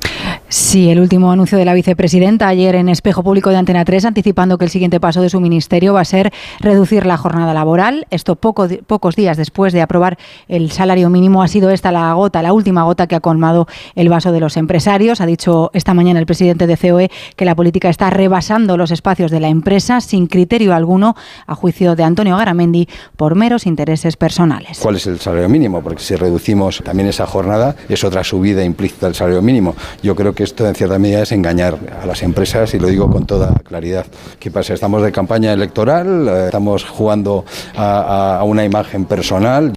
Sí, 0.53 0.89
el 0.89 1.00
último 1.00 1.31
anuncio 1.31 1.58
de 1.58 1.63
la 1.63 1.74
vicepresidenta 1.74 2.50
ayer 2.50 2.75
en 2.75 2.89
Espejo 2.89 3.24
Público 3.24 3.51
de 3.51 3.55
Antena 3.55 3.86
3, 3.86 4.03
anticipando 4.03 4.58
que 4.58 4.65
el 4.65 4.70
siguiente 4.70 5.00
paso 5.00 5.22
de 5.22 5.29
su 5.29 5.39
ministerio 5.39 5.93
va 5.93 6.01
a 6.01 6.05
ser 6.05 6.34
reducir 6.60 7.05
la 7.05 7.15
jornada 7.15 7.53
laboral. 7.53 8.05
Esto 8.10 8.36
poco, 8.36 8.67
pocos 8.86 9.15
días 9.15 9.38
después 9.38 9.72
de 9.72 9.81
aprobar 9.81 10.17
el 10.50 10.70
salario 10.74 11.10
mínimo 11.10 11.41
ha 11.41 11.48
sido 11.48 11.70
esta 11.70 11.93
la 11.93 12.12
gota, 12.12 12.41
la 12.41 12.51
última 12.51 12.84
gota 12.84 13.08
que 13.08 13.15
ha 13.15 13.22
colmado 13.22 13.65
el 13.96 14.10
vaso 14.10 14.34
de 14.34 14.41
los 14.41 14.58
empresarios. 14.58 15.22
Ha 15.22 15.25
dicho 15.25 15.72
esta 15.74 15.93
mañana 15.93 16.20
el 16.20 16.25
presidente 16.25 16.67
de 16.67 16.75
COE 16.75 17.10
que 17.38 17.46
la 17.46 17.55
política 17.55 17.88
está 17.88 18.10
rebasando 18.10 18.75
los 18.75 18.91
espacios 18.91 19.31
de 19.31 19.39
la 19.39 19.48
empresa 19.48 20.01
sin 20.01 20.27
criterio 20.27 20.75
alguno, 20.75 21.15
a 21.48 21.55
juicio 21.55 21.96
de 21.96 22.03
Antonio 22.03 22.36
Garamendi, 22.36 22.89
por 23.15 23.36
meros 23.36 23.65
intereses 23.65 24.17
personales. 24.17 24.79
¿Cuál 24.81 24.98
es 24.98 25.08
el 25.08 25.17
salario 25.17 25.48
mínimo? 25.48 25.81
Porque 25.81 26.03
si 26.03 26.17
reducimos 26.17 26.81
también 26.84 27.08
esa 27.08 27.25
jornada, 27.25 27.77
es 27.88 28.03
otra 28.03 28.25
subida 28.25 28.65
implícita 28.65 29.05
del 29.05 29.15
salario 29.15 29.41
mínimo. 29.41 29.77
Yo 30.03 30.13
creo 30.13 30.36
que 30.36 30.40
esto 30.41 30.67
en 30.67 30.75
cierta 30.75 31.00
medida 31.00 31.21
es 31.21 31.31
engañar 31.31 31.77
a 32.01 32.05
las 32.05 32.24
empresas 32.24 32.74
y 32.74 32.79
lo 32.79 32.88
digo 32.88 33.10
con 33.10 33.25
toda 33.25 33.53
claridad. 33.63 34.05
¿Qué 34.39 34.51
pasa? 34.51 34.74
Estamos 34.74 35.03
de 35.03 35.12
campaña 35.12 35.53
electoral, 35.53 36.27
eh, 36.27 36.45
estamos 36.45 36.83
jugando 36.86 37.45
a, 37.75 38.38
a 38.38 38.43
una 38.43 38.63
imagen 38.65 39.05
personal. 39.05 39.74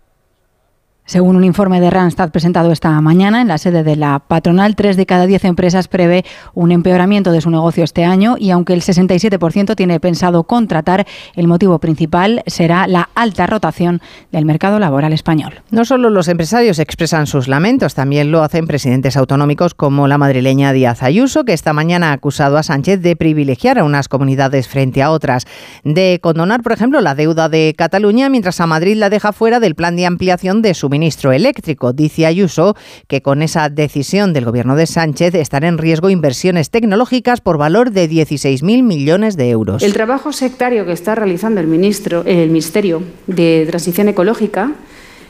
Según 1.06 1.36
un 1.36 1.44
informe 1.44 1.82
de 1.82 1.90
Randstad 1.90 2.30
presentado 2.30 2.72
esta 2.72 2.98
mañana 3.02 3.42
en 3.42 3.48
la 3.48 3.58
sede 3.58 3.82
de 3.82 3.94
la 3.94 4.20
patronal, 4.20 4.74
tres 4.74 4.96
de 4.96 5.04
cada 5.04 5.26
diez 5.26 5.44
empresas 5.44 5.86
prevé 5.86 6.24
un 6.54 6.72
empeoramiento 6.72 7.30
de 7.30 7.42
su 7.42 7.50
negocio 7.50 7.84
este 7.84 8.06
año 8.06 8.36
y 8.38 8.50
aunque 8.50 8.72
el 8.72 8.80
67% 8.80 9.76
tiene 9.76 10.00
pensado 10.00 10.44
contratar, 10.44 11.06
el 11.34 11.46
motivo 11.46 11.78
principal 11.78 12.42
será 12.46 12.86
la 12.86 13.10
alta 13.14 13.46
rotación 13.46 14.00
del 14.32 14.46
mercado 14.46 14.78
laboral 14.78 15.12
español. 15.12 15.60
No 15.70 15.84
solo 15.84 16.08
los 16.08 16.28
empresarios 16.28 16.78
expresan 16.78 17.26
sus 17.26 17.48
lamentos, 17.48 17.94
también 17.94 18.30
lo 18.30 18.42
hacen 18.42 18.66
presidentes 18.66 19.18
autonómicos 19.18 19.74
como 19.74 20.08
la 20.08 20.16
madrileña 20.16 20.72
Díaz 20.72 21.02
Ayuso, 21.02 21.44
que 21.44 21.52
esta 21.52 21.74
mañana 21.74 22.10
ha 22.10 22.14
acusado 22.14 22.56
a 22.56 22.62
Sánchez 22.62 23.02
de 23.02 23.14
privilegiar 23.14 23.78
a 23.78 23.84
unas 23.84 24.08
comunidades 24.08 24.68
frente 24.68 25.02
a 25.02 25.10
otras, 25.10 25.46
de 25.84 26.18
condonar, 26.22 26.62
por 26.62 26.72
ejemplo, 26.72 27.02
la 27.02 27.14
deuda 27.14 27.50
de 27.50 27.74
Cataluña, 27.76 28.30
mientras 28.30 28.58
a 28.62 28.66
Madrid 28.66 28.96
la 28.96 29.10
deja 29.10 29.32
fuera 29.34 29.60
del 29.60 29.74
plan 29.74 29.96
de 29.96 30.06
ampliación 30.06 30.62
de 30.62 30.72
su 30.72 30.93
ministro 30.94 31.32
eléctrico. 31.32 31.92
Dice 31.92 32.24
Ayuso 32.24 32.76
que 33.08 33.20
con 33.20 33.42
esa 33.42 33.68
decisión 33.68 34.32
del 34.32 34.44
gobierno 34.44 34.76
de 34.76 34.86
Sánchez 34.86 35.34
están 35.34 35.64
en 35.64 35.76
riesgo 35.76 36.08
inversiones 36.08 36.70
tecnológicas 36.70 37.40
por 37.40 37.58
valor 37.58 37.90
de 37.90 38.08
16.000 38.08 38.84
millones 38.84 39.36
de 39.36 39.50
euros. 39.50 39.82
El 39.82 39.92
trabajo 39.92 40.32
sectario 40.32 40.86
que 40.86 40.92
está 40.92 41.16
realizando 41.16 41.60
el, 41.60 41.66
ministro, 41.66 42.22
el 42.26 42.48
Ministerio 42.50 43.02
de 43.26 43.66
Transición 43.68 44.08
Ecológica 44.08 44.70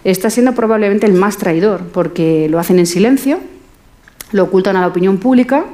está 0.05 0.29
siendo 0.29 0.55
probablemente 0.55 1.07
el 1.07 1.15
más 1.15 1.39
traidor, 1.39 1.81
porque 1.95 2.47
lo 2.51 2.59
hacen 2.59 2.79
en 2.79 2.87
silencio, 2.87 3.41
lo 4.33 4.45
ocultan 4.45 4.77
a 4.77 4.83
la 4.83 4.89
opinión 4.89 5.17
pública. 5.17 5.65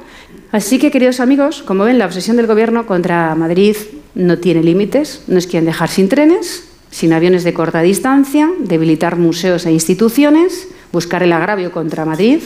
Así 0.53 0.79
que, 0.79 0.89
queridos 0.89 1.19
amigos, 1.19 1.63
como 1.63 1.83
ven, 1.83 1.97
la 1.97 2.05
obsesión 2.05 2.37
del 2.37 2.47
Gobierno 2.47 2.85
contra 2.85 3.35
Madrid 3.35 3.75
no 4.15 4.37
tiene 4.37 4.63
límites, 4.63 5.23
nos 5.27 5.47
quieren 5.47 5.65
dejar 5.65 5.89
sin 5.89 6.07
trenes, 6.07 6.70
sin 6.91 7.13
aviones 7.13 7.43
de 7.43 7.53
corta 7.53 7.81
distancia, 7.81 8.49
debilitar 8.59 9.17
museos 9.17 9.65
e 9.65 9.71
instituciones, 9.71 10.67
buscar 10.91 11.23
el 11.23 11.33
agravio 11.33 11.71
contra 11.71 12.05
Madrid, 12.05 12.41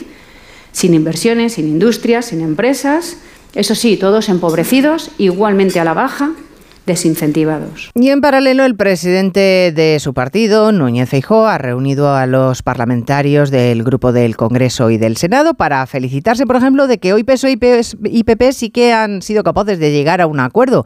sin 0.71 0.93
inversiones, 0.93 1.53
sin 1.53 1.67
industrias, 1.67 2.27
sin 2.27 2.41
empresas, 2.41 3.17
eso 3.55 3.73
sí, 3.73 3.97
todos 3.97 4.29
empobrecidos, 4.29 5.11
igualmente 5.17 5.79
a 5.79 5.85
la 5.85 5.93
baja, 5.93 6.31
desincentivados. 6.85 7.89
Y 7.95 8.09
en 8.09 8.21
paralelo, 8.21 8.65
el 8.65 8.75
presidente 8.75 9.71
de 9.73 9.97
su 9.99 10.13
partido, 10.13 10.71
Núñez 10.71 11.09
Feijóo, 11.09 11.47
ha 11.47 11.57
reunido 11.57 12.13
a 12.13 12.27
los 12.27 12.61
parlamentarios 12.61 13.49
del 13.51 13.83
grupo 13.83 14.11
del 14.11 14.35
Congreso 14.35 14.91
y 14.91 14.97
del 14.97 15.17
Senado 15.17 15.55
para 15.55 15.85
felicitarse, 15.87 16.45
por 16.45 16.57
ejemplo, 16.57 16.87
de 16.87 16.99
que 16.99 17.13
hoy 17.13 17.23
PSOE 17.23 17.57
y 18.03 18.23
PP 18.23 18.53
sí 18.53 18.69
que 18.69 18.93
han 18.93 19.21
sido 19.21 19.43
capaces 19.43 19.79
de 19.79 19.91
llegar 19.91 20.21
a 20.21 20.27
un 20.27 20.39
acuerdo 20.39 20.85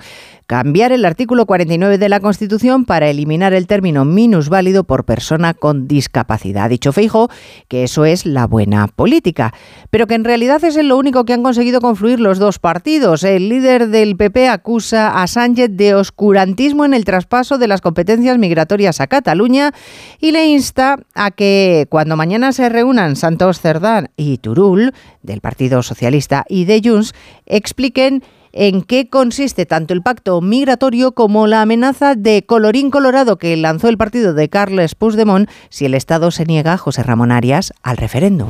cambiar 0.50 0.92
el 0.92 1.06
artículo 1.06 1.46
49 1.46 2.00
de 2.00 2.10
la 2.10 2.20
Constitución 2.20 2.84
para 2.84 3.08
eliminar 3.08 3.54
el 3.54 3.68
término 3.68 4.04
minusválido 4.04 4.84
por 4.84 5.06
persona 5.06 5.54
con 5.54 5.88
discapacidad. 5.88 6.64
Ha 6.64 6.70
dicho 6.70 6.92
Feijo 6.92 7.30
que 7.68 7.84
eso 7.84 8.04
es 8.04 8.26
la 8.26 8.48
buena 8.48 8.88
política, 8.88 9.54
pero 9.92 10.08
que 10.08 10.16
en 10.16 10.24
realidad 10.24 10.64
es 10.64 10.76
lo 10.84 10.98
único 10.98 11.24
que 11.24 11.34
han 11.34 11.44
conseguido 11.44 11.82
confluir 11.82 12.20
los 12.20 12.40
dos 12.40 12.58
partidos. 12.58 13.24
El 13.24 13.48
líder 13.48 13.90
del 13.90 14.18
PP 14.18 14.48
acusa 14.48 15.22
a 15.22 15.28
Sánchez 15.28 15.70
de 15.74 15.94
oscurantismo 15.94 16.84
en 16.84 16.96
el 16.96 17.06
traspaso 17.06 17.60
de 17.60 17.68
las 17.68 17.82
competencias 17.82 18.40
migratorias 18.40 19.02
a 19.02 19.06
Cataluña 19.06 19.72
y 20.20 20.32
le 20.32 20.48
insta 20.48 20.98
a 21.14 21.30
que 21.30 21.86
cuando 21.92 22.18
mañana 22.18 22.54
se 22.54 22.70
reúnan 22.70 23.18
Santos 23.18 23.62
Cerdán 23.62 24.10
y 24.18 24.40
Turul 24.40 24.96
del 25.22 25.42
Partido 25.42 25.84
Socialista 25.84 26.44
y 26.50 26.66
de 26.66 26.82
Junts 26.84 27.14
expliquen 27.46 28.24
en 28.54 28.82
qué 28.82 29.10
consiste 29.10 29.66
tanto 29.66 29.94
el 29.94 30.02
pacto 30.02 30.42
migratorio 30.42 31.12
como 31.14 31.48
la 31.48 31.62
amenaza 31.62 32.16
de 32.16 32.44
colorín 32.46 32.92
colorado 32.92 33.38
que 33.38 33.56
lanzó 33.58 33.90
el 33.90 33.98
partido 33.98 34.34
de 34.34 34.50
Carles 34.50 34.96
Puigdemont 34.96 35.50
si 35.70 35.86
el 35.86 35.94
Estado 35.94 36.32
se 36.32 36.46
niega, 36.46 36.78
José 36.78 37.04
Ramón 37.04 37.32
Arias, 37.32 37.74
al 37.84 37.98
referéndum. 37.98 38.50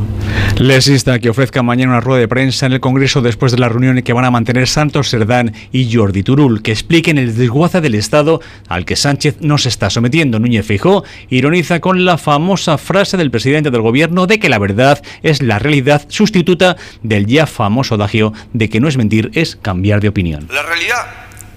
Les 0.58 0.88
insta 0.88 1.14
a 1.14 1.20
que 1.20 1.30
ofrezca 1.30 1.64
mañana 1.64 1.94
una 1.94 2.02
rueda 2.02 2.22
de 2.22 2.28
prensa 2.28 2.66
en 2.66 2.74
el 2.74 2.80
Congreso 2.80 3.22
después 3.22 3.52
de 3.52 3.60
la 3.60 3.70
reunión 3.70 4.02
que 4.02 4.14
van 4.14 4.26
a 4.26 4.32
mantener 4.32 4.68
Santos 4.68 5.10
Serdán 5.10 5.54
y 5.72 5.94
Jordi 5.94 6.24
Turul, 6.24 6.62
que 6.62 6.72
expliquen 6.72 7.18
el 7.18 7.36
desguace 7.36 7.82
del 7.82 7.96
Estado 7.96 8.42
al 8.68 8.86
que 8.86 8.96
Sánchez 8.96 9.38
no 9.42 9.58
se 9.58 9.70
está 9.70 9.90
sometiendo. 9.90 10.40
Núñez 10.40 10.66
Fijó 10.66 11.04
ironiza 11.30 11.80
con 11.80 12.06
la 12.06 12.18
famosa 12.18 12.78
frase 12.78 13.18
del 13.18 13.32
presidente 13.32 13.72
del 13.72 13.82
gobierno 13.82 14.28
de 14.28 14.40
que 14.40 14.50
la 14.50 14.60
verdad 14.60 15.02
es 15.24 15.42
la 15.42 15.60
realidad 15.60 16.06
sustituta 16.10 16.78
del 17.04 17.26
ya 17.26 17.46
famoso 17.46 17.96
adagio 17.96 18.34
de 18.54 18.70
que 18.70 18.80
no 18.80 18.88
es 18.88 18.98
mentir, 18.98 19.32
es 19.34 19.56
cambiar 19.56 19.89
de 19.98 20.10
opinión. 20.10 20.48
La 20.52 20.62
realidad 20.62 21.08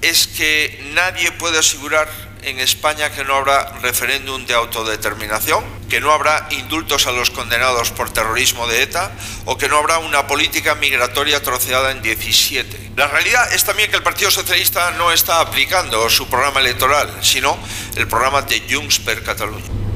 es 0.01 0.27
que 0.27 0.91
nadie 0.95 1.31
puede 1.33 1.59
asegurar 1.59 2.09
en 2.43 2.59
España 2.59 3.11
que 3.11 3.25
no 3.25 3.35
habrá 3.35 3.73
referéndum 3.83 4.45
de 4.47 4.55
autodeterminación, 4.55 5.63
que 5.89 6.01
no 6.01 6.13
habrá 6.13 6.49
indultos 6.51 7.07
a 7.07 7.13
los 7.13 7.31
condenados 7.31 7.91
por 7.91 8.11
terrorismo 8.11 8.67
de 8.67 8.83
ETA 8.83 9.13
o 9.45 9.57
que 9.57 9.69
no 9.69 9.77
habrá 9.77 9.99
una 9.99 10.27
política 10.27 10.75
migratoria 10.75 11.43
troceada 11.43 11.93
en 11.93 12.03
17. 12.03 12.93
La 12.97 13.07
realidad 13.07 13.53
es 13.53 13.65
también 13.65 13.91
que 13.91 13.97
el 13.97 14.03
Partido 14.03 14.31
Socialista 14.31 14.93
no 14.93 15.13
está 15.13 15.41
aplicando 15.41 16.09
su 16.11 16.29
programa 16.29 16.61
electoral, 16.61 17.19
sino 17.21 17.59
el 17.97 18.09
programa 18.09 18.43
de 18.43 18.63
Junts 18.69 18.99
per 18.99 19.23
Catalunya. 19.23 19.92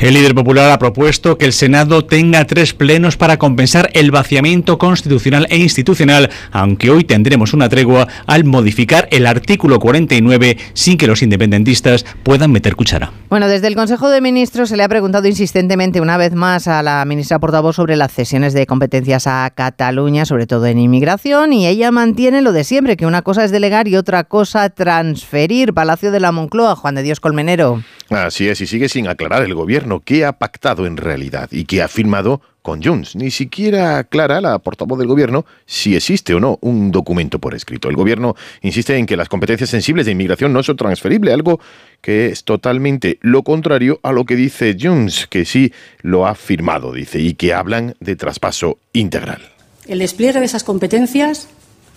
El 0.00 0.14
líder 0.14 0.34
popular 0.34 0.70
ha 0.70 0.78
propuesto 0.78 1.36
que 1.36 1.44
el 1.44 1.52
Senado 1.52 2.04
tenga 2.04 2.46
tres 2.46 2.72
plenos 2.72 3.16
para 3.16 3.36
compensar 3.36 3.90
el 3.92 4.10
vaciamiento 4.10 4.78
constitucional 4.78 5.46
e 5.50 5.58
institucional, 5.58 6.30
aunque 6.52 6.90
hoy 6.90 7.04
tendremos 7.04 7.52
una 7.52 7.68
tregua 7.68 8.08
al 8.26 8.44
modificar 8.44 9.08
el 9.10 9.26
artículo 9.26 9.78
49 9.78 10.56
sin 10.72 10.96
que 10.96 11.06
los 11.06 11.22
independentistas 11.22 12.06
puedan 12.22 12.50
meter 12.50 12.76
cuchara. 12.76 13.12
Bueno, 13.28 13.48
desde 13.48 13.66
el 13.66 13.74
Consejo 13.74 14.08
de 14.08 14.20
Ministros 14.20 14.70
se 14.70 14.76
le 14.76 14.84
ha 14.84 14.88
preguntado 14.88 15.28
insistentemente 15.28 16.00
una 16.00 16.16
vez 16.16 16.34
más 16.34 16.66
a 16.66 16.82
la 16.82 17.04
ministra 17.04 17.38
portavoz 17.38 17.76
sobre 17.76 17.96
las 17.96 18.12
cesiones 18.12 18.54
de 18.54 18.66
competencias 18.66 19.26
a 19.26 19.50
Cataluña, 19.54 20.24
sobre 20.24 20.46
todo 20.46 20.66
en 20.66 20.78
inmigración, 20.78 21.52
y 21.52 21.66
ella 21.66 21.90
mantiene 21.90 22.42
lo 22.42 22.52
de 22.52 22.64
siempre, 22.64 22.96
que 22.96 23.06
una 23.06 23.22
cosa 23.22 23.44
es 23.44 23.50
delegar 23.50 23.86
y 23.86 23.96
otra 23.96 24.24
cosa 24.24 24.70
transferir. 24.70 25.74
Palacio 25.74 26.10
de 26.10 26.20
la 26.20 26.32
Moncloa, 26.32 26.74
Juan 26.76 26.94
de 26.94 27.02
Dios 27.02 27.20
Colmenero. 27.20 27.82
Así 28.10 28.48
es, 28.48 28.60
y 28.60 28.66
sigue 28.66 28.88
sin 28.88 29.06
aclarar 29.06 29.44
el 29.44 29.54
gobierno 29.54 30.00
qué 30.04 30.24
ha 30.24 30.32
pactado 30.32 30.84
en 30.84 30.96
realidad 30.96 31.48
y 31.52 31.64
qué 31.64 31.80
ha 31.80 31.86
firmado 31.86 32.40
con 32.60 32.82
Junts. 32.82 33.14
Ni 33.14 33.30
siquiera 33.30 33.98
aclara 33.98 34.40
la 34.40 34.58
portavoz 34.58 34.98
del 34.98 35.06
gobierno 35.06 35.46
si 35.64 35.94
existe 35.94 36.34
o 36.34 36.40
no 36.40 36.58
un 36.60 36.90
documento 36.90 37.38
por 37.38 37.54
escrito. 37.54 37.88
El 37.88 37.94
gobierno 37.94 38.34
insiste 38.62 38.96
en 38.96 39.06
que 39.06 39.16
las 39.16 39.28
competencias 39.28 39.70
sensibles 39.70 40.06
de 40.06 40.12
inmigración 40.12 40.52
no 40.52 40.62
son 40.64 40.76
transferibles, 40.76 41.32
algo 41.32 41.60
que 42.00 42.26
es 42.26 42.42
totalmente 42.42 43.18
lo 43.20 43.44
contrario 43.44 44.00
a 44.02 44.10
lo 44.10 44.24
que 44.24 44.34
dice 44.34 44.76
Junts, 44.78 45.28
que 45.28 45.44
sí 45.44 45.72
lo 46.02 46.26
ha 46.26 46.34
firmado, 46.34 46.92
dice, 46.92 47.20
y 47.20 47.34
que 47.34 47.54
hablan 47.54 47.94
de 48.00 48.16
traspaso 48.16 48.78
integral. 48.92 49.40
El 49.86 50.00
despliegue 50.00 50.40
de 50.40 50.46
esas 50.46 50.64
competencias 50.64 51.48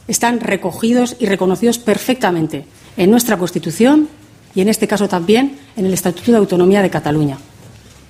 están 0.07 0.41
recogidos 0.41 1.15
y 1.19 1.25
reconocidos 1.25 1.79
perfectamente 1.79 2.65
en 2.97 3.09
nuestra 3.09 3.37
Constitución 3.37 4.09
y, 4.55 4.61
en 4.61 4.69
este 4.69 4.87
caso, 4.87 5.07
también 5.07 5.59
en 5.75 5.85
el 5.85 5.93
Estatuto 5.93 6.31
de 6.31 6.37
Autonomía 6.37 6.81
de 6.81 6.89
Cataluña. 6.89 7.37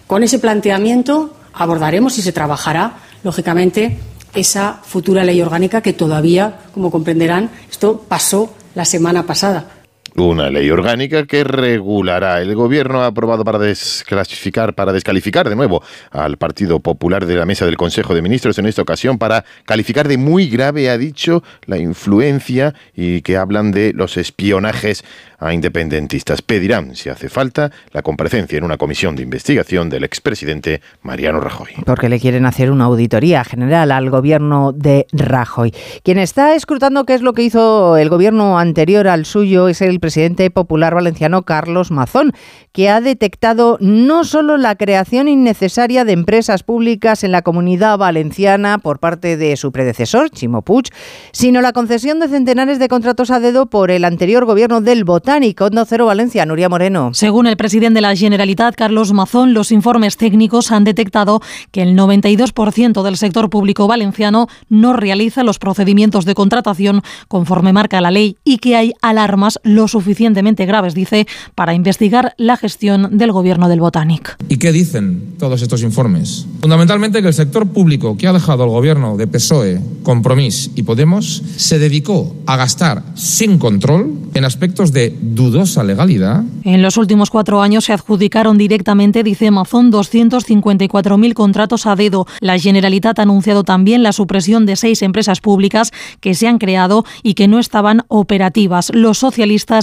Con 0.08 0.24
ese 0.24 0.40
planteamiento 0.40 1.36
abordaremos 1.54 2.18
y 2.18 2.22
se 2.22 2.32
trabajará, 2.32 2.98
lógicamente, 3.24 4.00
esa 4.34 4.80
futura 4.84 5.24
ley 5.24 5.42
orgánica 5.42 5.82
que 5.82 5.94
todavía, 5.94 6.60
como 6.74 6.92
comprenderán, 6.92 7.52
esto 7.70 8.04
pasó 8.08 8.54
la 8.76 8.86
semana 8.86 9.26
pasada. 9.26 9.83
Una 10.15 10.51
ley 10.51 10.70
orgánica 10.70 11.25
que 11.25 11.43
regulará. 11.43 12.39
El 12.39 12.53
gobierno 12.53 13.01
ha 13.01 13.08
aprobado 13.08 13.43
para 13.43 13.58
desclasificar, 13.58 14.75
para 14.75 14.93
descalificar 14.93 15.50
de 15.50 15.55
nuevo 15.55 15.82
al 16.12 16.38
Partido 16.38 16.79
Popular 16.79 17.25
de 17.25 17.36
la 17.36 17.48
mesa 17.48 17.65
del 17.65 17.77
Consejo 17.77 18.13
de 18.13 18.22
Ministros 18.22 18.60
en 18.60 18.67
esta 18.67 18.84
ocasión 18.84 19.17
para 19.17 19.43
calificar 19.65 20.08
de 20.08 20.20
muy 20.20 20.50
grave, 20.50 20.91
ha 20.91 21.00
dicho, 21.00 21.43
la 21.65 21.79
influencia 21.79 22.75
y 22.96 23.22
que 23.22 23.38
hablan 23.38 23.72
de 23.72 23.91
los 23.93 24.17
espionajes 24.17 25.03
a 25.39 25.53
independentistas. 25.53 26.41
Pedirán, 26.41 26.96
si 26.96 27.10
hace 27.10 27.27
falta, 27.27 27.72
la 27.91 28.01
comparecencia 28.01 28.58
en 28.58 28.63
una 28.63 28.77
comisión 28.77 29.15
de 29.15 29.24
investigación 29.24 29.89
del 29.89 30.03
expresidente 30.03 30.82
Mariano 31.01 31.39
Rajoy. 31.39 31.72
Porque 31.86 32.08
le 32.08 32.20
quieren 32.20 32.46
hacer 32.46 32.72
una 32.72 32.86
auditoría 32.86 33.43
general 33.43 33.91
al 33.91 34.10
gobierno 34.10 34.72
de 34.74 35.08
Rajoy. 35.12 35.74
Quien 36.03 36.20
está 36.20 36.55
escrutando 36.55 37.05
qué 37.05 37.15
es 37.15 37.22
lo 37.22 37.34
que 37.34 37.41
hizo 37.41 37.98
el 37.98 38.10
gobierno 38.10 38.60
anterior 38.60 39.08
al 39.08 39.25
suyo 39.25 39.67
es 39.67 39.82
el 39.82 40.00
presidente 40.03 40.51
popular 40.51 40.93
valenciano 40.93 41.43
Carlos 41.43 41.89
Mazón, 41.89 42.33
que 42.74 42.89
ha 42.89 43.00
detectado 43.00 43.77
no 43.79 44.25
solo 44.25 44.57
la 44.57 44.75
creación 44.75 45.29
innecesaria 45.29 46.03
de 46.03 46.12
empresas 46.12 46.62
públicas 46.62 47.24
en 47.24 47.31
la 47.31 47.41
comunidad 47.41 47.98
valenciana 47.98 48.79
por 48.79 49.00
parte 49.00 49.38
de 49.38 49.55
su 49.55 49.72
predecesor, 49.72 50.29
Chimo 50.29 50.62
Puig, 50.62 50.89
sino 51.31 51.62
la 51.62 51.72
concesión 51.72 52.19
de 52.19 52.27
centenares 52.27 52.79
de 52.79 52.89
contratos 52.89 53.31
a 53.31 53.39
dedo 53.39 53.67
por 53.67 53.91
el 53.91 54.03
anterior 54.03 54.43
gobierno 54.43 54.81
del 54.81 55.05
Botán 55.05 55.41
Onda 55.62 55.86
Cero 55.86 56.05
Valencia, 56.05 56.45
Nuria 56.45 56.67
Moreno. 56.67 57.13
Según 57.13 57.48
el 57.48 57.55
presidente 57.55 58.00
de 58.00 58.01
la 58.01 58.13
Generalitat, 58.13 58.75
Carlos 58.75 59.13
Mazón, 59.13 59.53
los 59.53 59.72
informes 59.72 60.17
técnicos 60.17 60.74
han 60.74 60.83
detectado 60.83 61.39
que 61.72 61.81
el 61.81 61.98
92% 61.98 63.03
del 63.03 63.15
sector 63.15 63.50
público 63.50 63.88
valenciano 63.88 64.48
no 64.67 64.91
realiza 64.91 65.43
los 65.43 65.60
procedimientos 65.60 66.25
de 66.25 66.36
contratación 66.36 67.03
conforme 67.29 67.72
marca 67.72 68.01
la 68.01 68.12
ley 68.12 68.36
y 68.43 68.57
que 68.57 68.75
hay 68.75 68.91
alarmas 69.01 69.62
lo 69.63 69.88
suficientemente 69.94 70.66
graves, 70.66 70.94
dice, 70.94 71.26
para 71.56 71.74
investigar 71.74 72.34
la 72.38 72.58
gestión 72.58 73.18
del 73.18 73.32
gobierno 73.32 73.70
del 73.70 73.80
Botanic. 73.80 74.36
¿Y 74.50 74.58
qué 74.58 74.72
dicen 74.74 75.36
todos 75.40 75.62
estos 75.62 75.82
informes? 75.84 76.46
Fundamentalmente 76.60 77.22
que 77.22 77.30
el 77.30 77.34
sector 77.34 77.68
público 77.68 78.18
que 78.18 78.28
ha 78.28 78.34
dejado 78.34 78.66
el 78.66 78.70
gobierno 78.70 79.16
de 79.16 79.28
PSOE, 79.28 79.80
Compromís 80.04 80.72
y 80.76 80.84
Podemos 80.84 81.44
se 81.56 81.80
dedicó 81.80 82.36
a 82.46 82.58
gastar 82.58 83.04
sin 83.16 83.58
control 83.58 84.14
en 84.34 84.46
aspectos 84.46 84.92
de 84.92 85.16
dudosa 85.22 85.84
legalidad. 85.84 86.44
En 86.64 86.82
los 86.82 86.98
últimos 86.98 87.30
cuatro 87.30 87.62
años 87.62 87.86
se 87.86 87.94
adjudicaron 87.94 88.58
directamente, 88.58 89.24
dice 89.24 89.48
Amazon, 89.48 89.92
254.000 89.92 91.34
contratos 91.34 91.86
a 91.86 91.96
dedo. 91.96 92.25
La 92.40 92.58
Generalitat 92.58 93.20
ha 93.20 93.22
anunciado 93.24 93.64
también 93.64 94.03
la 94.03 94.12
supresión 94.12 94.66
de 94.66 94.75
seis 94.75 95.01
empresas 95.01 95.40
públicas 95.40 95.92
que 96.20 96.34
se 96.34 96.48
han 96.48 96.58
creado 96.58 97.06
y 97.22 97.36
que 97.36 97.48
no 97.48 97.60
estaban 97.60 98.03
operativas. 98.08 98.92
Los 98.94 99.20
socialistas 99.20 99.82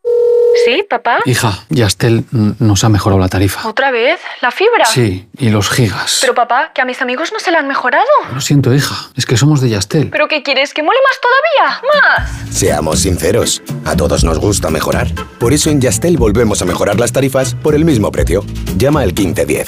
¿Sí, 0.65 0.83
papá? 0.89 1.19
Hija, 1.25 1.63
Yastel 1.69 2.25
nos 2.31 2.83
ha 2.83 2.89
mejorado 2.89 3.19
la 3.19 3.29
tarifa. 3.29 3.67
¿Otra 3.67 3.91
vez? 3.91 4.19
¿La 4.41 4.51
fibra? 4.51 4.85
Sí, 4.85 5.27
y 5.37 5.49
los 5.49 5.69
gigas. 5.69 6.19
Pero 6.21 6.33
papá, 6.35 6.71
que 6.73 6.81
a 6.81 6.85
mis 6.85 7.01
amigos 7.01 7.31
no 7.33 7.39
se 7.39 7.51
la 7.51 7.59
han 7.59 7.67
mejorado. 7.67 8.05
Lo 8.33 8.41
siento, 8.41 8.73
hija, 8.73 8.95
es 9.15 9.25
que 9.25 9.37
somos 9.37 9.61
de 9.61 9.69
Yastel. 9.69 10.09
¿Pero 10.09 10.27
qué 10.27 10.43
quieres? 10.43 10.73
¿Que 10.73 10.83
mole 10.83 10.99
más 11.09 11.19
todavía? 11.21 11.81
¡Más! 11.93 12.55
Seamos 12.55 12.99
sinceros, 12.99 13.61
a 13.85 13.95
todos 13.95 14.23
nos 14.23 14.39
gusta 14.39 14.69
mejorar. 14.69 15.07
Por 15.39 15.53
eso 15.53 15.69
en 15.69 15.81
Yastel 15.81 16.17
volvemos 16.17 16.61
a 16.61 16.65
mejorar 16.65 16.99
las 16.99 17.11
tarifas 17.11 17.55
por 17.55 17.75
el 17.75 17.85
mismo 17.85 18.11
precio. 18.11 18.43
Llama 18.77 19.01
al 19.01 19.13
1510. 19.13 19.67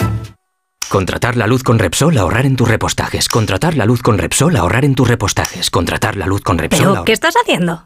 Contratar 0.89 1.37
la 1.37 1.47
luz 1.47 1.63
con 1.63 1.79
Repsol, 1.79 2.15
ahorrar 2.19 2.45
en 2.45 2.55
tus 2.55 2.67
repostajes. 2.67 3.27
Contratar 3.27 3.75
la 3.75 3.85
luz 3.85 4.03
con 4.03 4.19
Repsol, 4.19 4.55
ahorrar 4.55 4.85
en 4.85 4.93
tus 4.93 5.07
repostajes. 5.07 5.71
Contratar 5.71 6.17
la 6.17 6.27
luz 6.27 6.41
con 6.41 6.59
Repsol. 6.59 6.91
¿Pero 6.91 7.03
qué 7.03 7.13
estás 7.13 7.33
haciendo? 7.41 7.85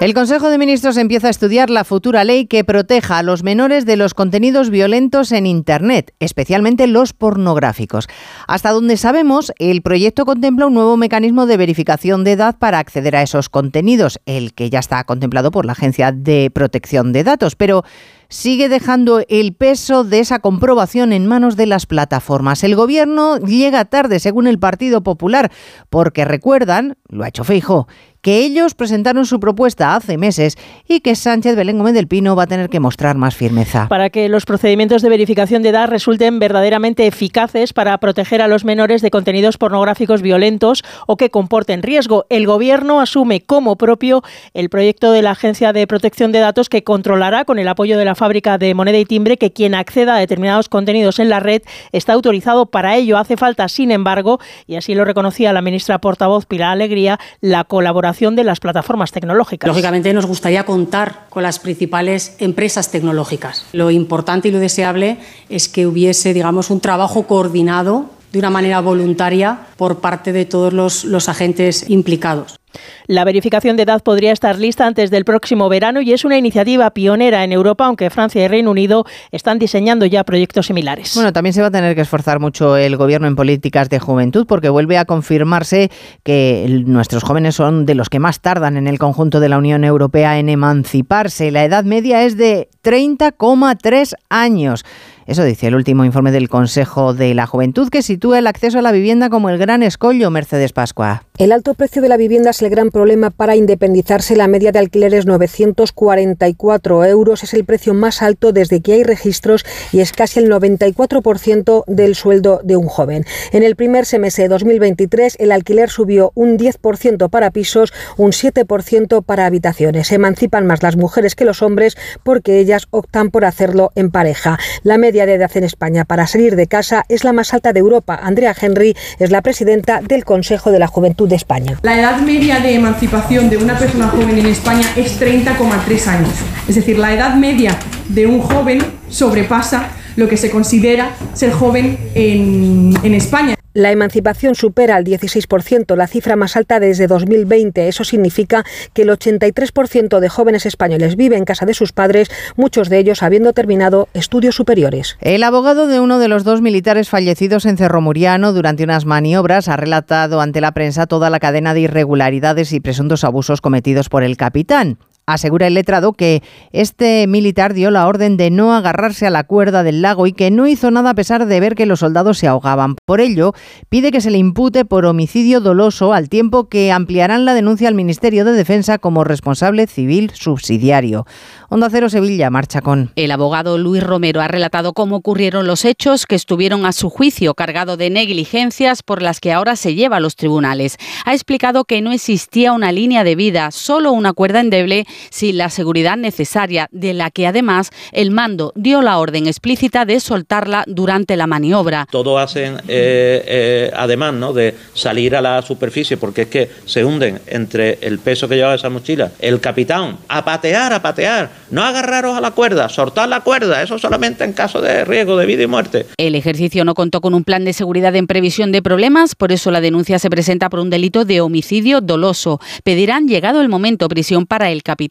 El 0.00 0.12
Consejo 0.12 0.50
de 0.50 0.58
Ministros 0.58 0.96
empieza 0.96 1.28
a 1.28 1.30
estudiar 1.30 1.70
la 1.70 1.84
futura 1.84 2.24
ley 2.24 2.46
que 2.46 2.64
proteja 2.64 3.18
a 3.18 3.22
los 3.22 3.44
menores 3.44 3.86
de 3.86 3.96
los 3.96 4.12
contenidos 4.12 4.68
violentos 4.68 5.30
en 5.30 5.46
Internet, 5.46 6.12
especialmente 6.18 6.88
los 6.88 7.12
pornográficos. 7.12 8.08
Hasta 8.48 8.72
donde 8.72 8.96
sabemos, 8.96 9.52
el 9.60 9.82
proyecto 9.82 10.26
contempla 10.26 10.66
un 10.66 10.74
nuevo 10.74 10.96
mecanismo 10.96 11.46
de 11.46 11.56
verificación 11.56 12.24
de 12.24 12.32
edad 12.32 12.58
para 12.58 12.80
acceder 12.80 13.14
a 13.14 13.22
esos 13.22 13.48
contenidos, 13.48 14.18
el 14.26 14.52
que 14.52 14.68
ya 14.68 14.80
está 14.80 15.04
contemplado 15.04 15.52
por 15.52 15.64
la 15.64 15.72
Agencia 15.72 16.10
de 16.10 16.50
Protección 16.52 17.12
de 17.12 17.22
Datos, 17.22 17.54
pero 17.54 17.84
sigue 18.28 18.68
dejando 18.68 19.22
el 19.28 19.54
peso 19.54 20.02
de 20.02 20.18
esa 20.18 20.40
comprobación 20.40 21.12
en 21.12 21.28
manos 21.28 21.56
de 21.56 21.66
las 21.66 21.86
plataformas. 21.86 22.64
El 22.64 22.74
gobierno 22.74 23.38
llega 23.38 23.84
tarde, 23.84 24.18
según 24.18 24.48
el 24.48 24.58
Partido 24.58 25.04
Popular, 25.04 25.52
porque 25.88 26.24
recuerdan, 26.24 26.96
lo 27.08 27.22
ha 27.22 27.28
hecho 27.28 27.44
Feijo, 27.44 27.86
que 28.24 28.38
ellos 28.38 28.74
presentaron 28.74 29.26
su 29.26 29.38
propuesta 29.38 29.94
hace 29.94 30.16
meses 30.16 30.56
y 30.88 31.00
que 31.00 31.14
Sánchez 31.14 31.56
Belén 31.56 31.76
Gómez 31.76 31.92
del 31.92 32.08
Pino 32.08 32.34
va 32.34 32.44
a 32.44 32.46
tener 32.46 32.70
que 32.70 32.80
mostrar 32.80 33.18
más 33.18 33.36
firmeza. 33.36 33.86
Para 33.88 34.08
que 34.08 34.30
los 34.30 34.46
procedimientos 34.46 35.02
de 35.02 35.10
verificación 35.10 35.62
de 35.62 35.68
edad 35.68 35.88
resulten 35.88 36.38
verdaderamente 36.38 37.06
eficaces 37.06 37.74
para 37.74 37.98
proteger 37.98 38.40
a 38.40 38.48
los 38.48 38.64
menores 38.64 39.02
de 39.02 39.10
contenidos 39.10 39.58
pornográficos 39.58 40.22
violentos 40.22 40.84
o 41.06 41.18
que 41.18 41.28
comporten 41.28 41.82
riesgo, 41.82 42.24
el 42.30 42.46
Gobierno 42.46 43.02
asume 43.02 43.42
como 43.42 43.76
propio 43.76 44.22
el 44.54 44.70
proyecto 44.70 45.12
de 45.12 45.20
la 45.20 45.32
Agencia 45.32 45.74
de 45.74 45.86
Protección 45.86 46.32
de 46.32 46.38
Datos 46.38 46.70
que 46.70 46.82
controlará 46.82 47.44
con 47.44 47.58
el 47.58 47.68
apoyo 47.68 47.98
de 47.98 48.06
la 48.06 48.14
fábrica 48.14 48.56
de 48.56 48.72
moneda 48.72 48.96
y 48.96 49.04
timbre 49.04 49.36
que 49.36 49.52
quien 49.52 49.74
acceda 49.74 50.16
a 50.16 50.18
determinados 50.18 50.70
contenidos 50.70 51.18
en 51.18 51.28
la 51.28 51.40
red 51.40 51.60
está 51.92 52.14
autorizado 52.14 52.64
para 52.64 52.96
ello. 52.96 53.18
Hace 53.18 53.36
falta, 53.36 53.68
sin 53.68 53.90
embargo, 53.90 54.40
y 54.66 54.76
así 54.76 54.94
lo 54.94 55.04
reconocía 55.04 55.52
la 55.52 55.60
ministra 55.60 55.98
portavoz 55.98 56.46
Pilar 56.46 56.70
Alegría, 56.70 57.20
la 57.42 57.64
colaboración 57.64 58.13
de 58.14 58.44
las 58.44 58.60
plataformas 58.60 59.12
tecnológicas. 59.12 59.68
Lógicamente 59.68 60.12
nos 60.12 60.26
gustaría 60.26 60.64
contar 60.64 61.26
con 61.28 61.42
las 61.42 61.58
principales 61.58 62.36
empresas 62.38 62.90
tecnológicas. 62.90 63.66
Lo 63.72 63.90
importante 63.90 64.48
y 64.48 64.50
lo 64.52 64.58
deseable 64.58 65.18
es 65.48 65.68
que 65.68 65.86
hubiese, 65.86 66.32
digamos, 66.32 66.70
un 66.70 66.80
trabajo 66.80 67.26
coordinado 67.26 68.06
de 68.32 68.38
una 68.38 68.50
manera 68.50 68.80
voluntaria 68.80 69.60
por 69.76 70.00
parte 70.00 70.32
de 70.32 70.44
todos 70.44 70.72
los, 70.72 71.04
los 71.04 71.28
agentes 71.28 71.88
implicados. 71.88 72.56
La 73.06 73.24
verificación 73.24 73.76
de 73.76 73.84
edad 73.84 74.02
podría 74.02 74.32
estar 74.32 74.58
lista 74.58 74.86
antes 74.86 75.10
del 75.10 75.24
próximo 75.24 75.68
verano 75.68 76.00
y 76.00 76.12
es 76.12 76.24
una 76.24 76.38
iniciativa 76.38 76.90
pionera 76.90 77.44
en 77.44 77.52
Europa, 77.52 77.86
aunque 77.86 78.10
Francia 78.10 78.44
y 78.44 78.48
Reino 78.48 78.70
Unido 78.70 79.04
están 79.32 79.58
diseñando 79.58 80.06
ya 80.06 80.24
proyectos 80.24 80.66
similares. 80.66 81.12
Bueno, 81.14 81.32
también 81.32 81.52
se 81.52 81.60
va 81.60 81.68
a 81.68 81.70
tener 81.70 81.94
que 81.94 82.00
esforzar 82.00 82.40
mucho 82.40 82.76
el 82.76 82.96
gobierno 82.96 83.26
en 83.26 83.36
políticas 83.36 83.88
de 83.88 83.98
juventud 83.98 84.46
porque 84.46 84.68
vuelve 84.68 84.98
a 84.98 85.04
confirmarse 85.04 85.90
que 86.22 86.82
nuestros 86.86 87.22
jóvenes 87.22 87.54
son 87.54 87.86
de 87.86 87.94
los 87.94 88.08
que 88.08 88.18
más 88.18 88.40
tardan 88.40 88.76
en 88.76 88.86
el 88.86 88.98
conjunto 88.98 89.40
de 89.40 89.48
la 89.48 89.58
Unión 89.58 89.84
Europea 89.84 90.38
en 90.38 90.48
emanciparse. 90.48 91.50
La 91.50 91.64
edad 91.64 91.84
media 91.84 92.22
es 92.22 92.36
de 92.36 92.68
30,3 92.82 94.14
años. 94.28 94.84
Eso 95.26 95.42
dice 95.42 95.68
el 95.68 95.74
último 95.74 96.04
informe 96.04 96.32
del 96.32 96.50
Consejo 96.50 97.14
de 97.14 97.32
la 97.34 97.46
Juventud 97.46 97.88
que 97.88 98.02
sitúa 98.02 98.38
el 98.38 98.46
acceso 98.46 98.78
a 98.78 98.82
la 98.82 98.92
vivienda 98.92 99.30
como 99.30 99.48
el 99.48 99.56
gran 99.56 99.82
escollo, 99.82 100.30
Mercedes 100.30 100.74
Pascua. 100.74 101.24
El 101.38 101.50
alto 101.50 101.72
precio 101.72 102.02
de 102.02 102.10
la 102.10 102.18
vivienda 102.18 102.50
es 102.50 102.60
el 102.64 102.70
gran 102.70 102.90
problema 102.90 103.30
para 103.30 103.56
independizarse. 103.56 104.36
La 104.36 104.48
media 104.48 104.72
de 104.72 104.78
alquileres 104.78 105.26
944 105.26 107.04
euros 107.04 107.42
es 107.42 107.54
el 107.54 107.64
precio 107.64 107.94
más 107.94 108.22
alto 108.22 108.52
desde 108.52 108.80
que 108.80 108.94
hay 108.94 109.04
registros 109.04 109.64
y 109.92 110.00
es 110.00 110.12
casi 110.12 110.40
el 110.40 110.50
94% 110.50 111.84
del 111.86 112.14
sueldo 112.14 112.60
de 112.64 112.76
un 112.76 112.86
joven. 112.86 113.24
En 113.52 113.62
el 113.62 113.76
primer 113.76 114.06
semestre 114.06 114.44
de 114.44 114.48
2023 114.48 115.36
el 115.38 115.52
alquiler 115.52 115.90
subió 115.90 116.32
un 116.34 116.58
10% 116.58 117.28
para 117.28 117.50
pisos, 117.50 117.92
un 118.16 118.32
7% 118.32 119.22
para 119.24 119.46
habitaciones. 119.46 120.08
Se 120.08 120.16
emancipan 120.16 120.66
más 120.66 120.82
las 120.82 120.96
mujeres 120.96 121.34
que 121.34 121.44
los 121.44 121.62
hombres 121.62 121.96
porque 122.22 122.58
ellas 122.58 122.86
optan 122.90 123.30
por 123.30 123.44
hacerlo 123.44 123.92
en 123.94 124.10
pareja. 124.10 124.58
La 124.82 124.98
media 124.98 125.26
de 125.26 125.34
edad 125.34 125.50
en 125.54 125.64
España 125.64 126.04
para 126.04 126.26
salir 126.26 126.56
de 126.56 126.66
casa 126.66 127.04
es 127.08 127.24
la 127.24 127.32
más 127.32 127.52
alta 127.54 127.72
de 127.72 127.80
Europa. 127.80 128.18
Andrea 128.22 128.54
Henry 128.58 128.96
es 129.18 129.30
la 129.30 129.42
presidenta 129.42 130.00
del 130.00 130.24
Consejo 130.24 130.70
de 130.70 130.78
la 130.78 130.86
Juventud 130.86 131.28
de 131.28 131.36
España. 131.36 131.78
La 131.82 131.98
edad 131.98 132.20
media 132.20 132.53
de 132.60 132.74
emancipación 132.74 133.50
de 133.50 133.56
una 133.56 133.78
persona 133.78 134.08
joven 134.08 134.38
en 134.38 134.46
España 134.46 134.86
es 134.96 135.20
30,3 135.20 136.06
años. 136.06 136.30
Es 136.68 136.74
decir, 136.74 136.98
la 136.98 137.12
edad 137.12 137.34
media 137.34 137.78
de 138.08 138.26
un 138.26 138.40
joven 138.40 138.82
sobrepasa 139.08 139.88
lo 140.16 140.28
que 140.28 140.36
se 140.36 140.50
considera 140.50 141.10
ser 141.32 141.52
joven 141.52 141.98
en, 142.14 142.94
en 143.02 143.14
España. 143.14 143.56
La 143.74 143.90
emancipación 143.90 144.54
supera 144.54 144.94
al 144.94 145.04
16%, 145.04 145.96
la 145.96 146.06
cifra 146.06 146.36
más 146.36 146.56
alta 146.56 146.78
desde 146.78 147.08
2020. 147.08 147.88
Eso 147.88 148.04
significa 148.04 148.64
que 148.92 149.02
el 149.02 149.08
83% 149.08 150.20
de 150.20 150.28
jóvenes 150.28 150.64
españoles 150.64 151.16
vive 151.16 151.36
en 151.36 151.44
casa 151.44 151.66
de 151.66 151.74
sus 151.74 151.90
padres, 151.90 152.30
muchos 152.54 152.88
de 152.88 152.98
ellos 153.00 153.24
habiendo 153.24 153.52
terminado 153.52 154.08
estudios 154.14 154.54
superiores. 154.54 155.16
El 155.20 155.42
abogado 155.42 155.88
de 155.88 155.98
uno 155.98 156.20
de 156.20 156.28
los 156.28 156.44
dos 156.44 156.62
militares 156.62 157.08
fallecidos 157.08 157.66
en 157.66 157.76
Cerro 157.76 158.00
Muriano 158.00 158.52
durante 158.52 158.84
unas 158.84 159.06
maniobras 159.06 159.66
ha 159.66 159.76
relatado 159.76 160.40
ante 160.40 160.60
la 160.60 160.70
prensa 160.70 161.08
toda 161.08 161.28
la 161.28 161.40
cadena 161.40 161.74
de 161.74 161.80
irregularidades 161.80 162.72
y 162.72 162.78
presuntos 162.78 163.24
abusos 163.24 163.60
cometidos 163.60 164.08
por 164.08 164.22
el 164.22 164.36
capitán. 164.36 164.98
Asegura 165.26 165.66
el 165.66 165.74
letrado 165.74 166.12
que 166.12 166.42
este 166.72 167.26
militar 167.26 167.72
dio 167.72 167.90
la 167.90 168.06
orden 168.06 168.36
de 168.36 168.50
no 168.50 168.74
agarrarse 168.74 169.26
a 169.26 169.30
la 169.30 169.44
cuerda 169.44 169.82
del 169.82 170.02
lago 170.02 170.26
y 170.26 170.32
que 170.32 170.50
no 170.50 170.66
hizo 170.66 170.90
nada 170.90 171.10
a 171.10 171.14
pesar 171.14 171.46
de 171.46 171.60
ver 171.60 171.74
que 171.74 171.86
los 171.86 172.00
soldados 172.00 172.36
se 172.36 172.46
ahogaban. 172.46 172.96
Por 173.06 173.22
ello, 173.22 173.54
pide 173.88 174.10
que 174.10 174.20
se 174.20 174.30
le 174.30 174.36
impute 174.36 174.84
por 174.84 175.06
homicidio 175.06 175.60
doloso 175.60 176.12
al 176.12 176.28
tiempo 176.28 176.68
que 176.68 176.92
ampliarán 176.92 177.46
la 177.46 177.54
denuncia 177.54 177.88
al 177.88 177.94
Ministerio 177.94 178.44
de 178.44 178.52
Defensa 178.52 178.98
como 178.98 179.24
responsable 179.24 179.86
civil 179.86 180.30
subsidiario. 180.34 181.26
Onda 181.70 181.88
Cero 181.90 182.08
marcha 182.50 182.82
con. 182.82 183.10
El 183.16 183.32
abogado 183.32 183.78
Luis 183.78 184.02
Romero 184.02 184.40
ha 184.40 184.48
relatado 184.48 184.92
cómo 184.92 185.16
ocurrieron 185.16 185.66
los 185.66 185.84
hechos 185.84 186.26
que 186.26 186.34
estuvieron 186.34 186.84
a 186.86 186.92
su 186.92 187.08
juicio 187.10 187.54
cargado 187.54 187.96
de 187.96 188.10
negligencias 188.10 189.02
por 189.02 189.22
las 189.22 189.40
que 189.40 189.52
ahora 189.52 189.74
se 189.76 189.94
lleva 189.94 190.18
a 190.18 190.20
los 190.20 190.36
tribunales. 190.36 190.98
Ha 191.24 191.32
explicado 191.32 191.84
que 191.84 192.02
no 192.02 192.12
existía 192.12 192.72
una 192.72 192.92
línea 192.92 193.24
de 193.24 193.36
vida, 193.36 193.70
solo 193.70 194.12
una 194.12 194.32
cuerda 194.32 194.60
endeble 194.60 195.06
sin 195.30 195.58
la 195.58 195.70
seguridad 195.70 196.16
necesaria, 196.16 196.88
de 196.90 197.14
la 197.14 197.30
que 197.30 197.46
además 197.46 197.90
el 198.12 198.30
mando 198.30 198.72
dio 198.74 199.02
la 199.02 199.18
orden 199.18 199.46
explícita 199.46 200.04
de 200.04 200.20
soltarla 200.20 200.84
durante 200.86 201.36
la 201.36 201.46
maniobra. 201.46 202.06
Todo 202.10 202.38
hacen 202.38 202.76
eh, 202.88 203.44
eh, 203.46 203.90
además 203.96 204.34
¿no? 204.34 204.52
de 204.52 204.74
salir 204.94 205.36
a 205.36 205.40
la 205.40 205.62
superficie 205.62 206.16
porque 206.16 206.42
es 206.42 206.48
que 206.48 206.70
se 206.84 207.04
hunden 207.04 207.40
entre 207.46 207.98
el 208.00 208.18
peso 208.18 208.48
que 208.48 208.56
lleva 208.56 208.74
esa 208.74 208.90
mochila. 208.90 209.32
El 209.38 209.60
capitán, 209.60 210.18
a 210.28 210.44
patear, 210.44 210.92
a 210.92 211.02
patear, 211.02 211.50
no 211.70 211.82
agarraros 211.82 212.36
a 212.36 212.40
la 212.40 212.52
cuerda, 212.52 212.88
soltar 212.88 213.28
la 213.28 213.40
cuerda, 213.40 213.82
eso 213.82 213.98
solamente 213.98 214.44
en 214.44 214.52
caso 214.52 214.80
de 214.80 215.04
riesgo 215.04 215.36
de 215.36 215.46
vida 215.46 215.62
y 215.62 215.66
muerte. 215.66 216.06
El 216.16 216.34
ejercicio 216.34 216.84
no 216.84 216.94
contó 216.94 217.20
con 217.20 217.34
un 217.34 217.44
plan 217.44 217.64
de 217.64 217.72
seguridad 217.72 218.14
en 218.16 218.26
previsión 218.26 218.72
de 218.72 218.82
problemas, 218.82 219.34
por 219.34 219.52
eso 219.52 219.70
la 219.70 219.80
denuncia 219.80 220.18
se 220.18 220.30
presenta 220.30 220.68
por 220.68 220.80
un 220.80 220.90
delito 220.90 221.24
de 221.24 221.40
homicidio 221.40 222.00
doloso. 222.00 222.60
Pedirán, 222.82 223.28
llegado 223.28 223.60
el 223.60 223.68
momento, 223.68 224.08
prisión 224.08 224.46
para 224.46 224.70
el 224.70 224.82
capitán. 224.82 225.03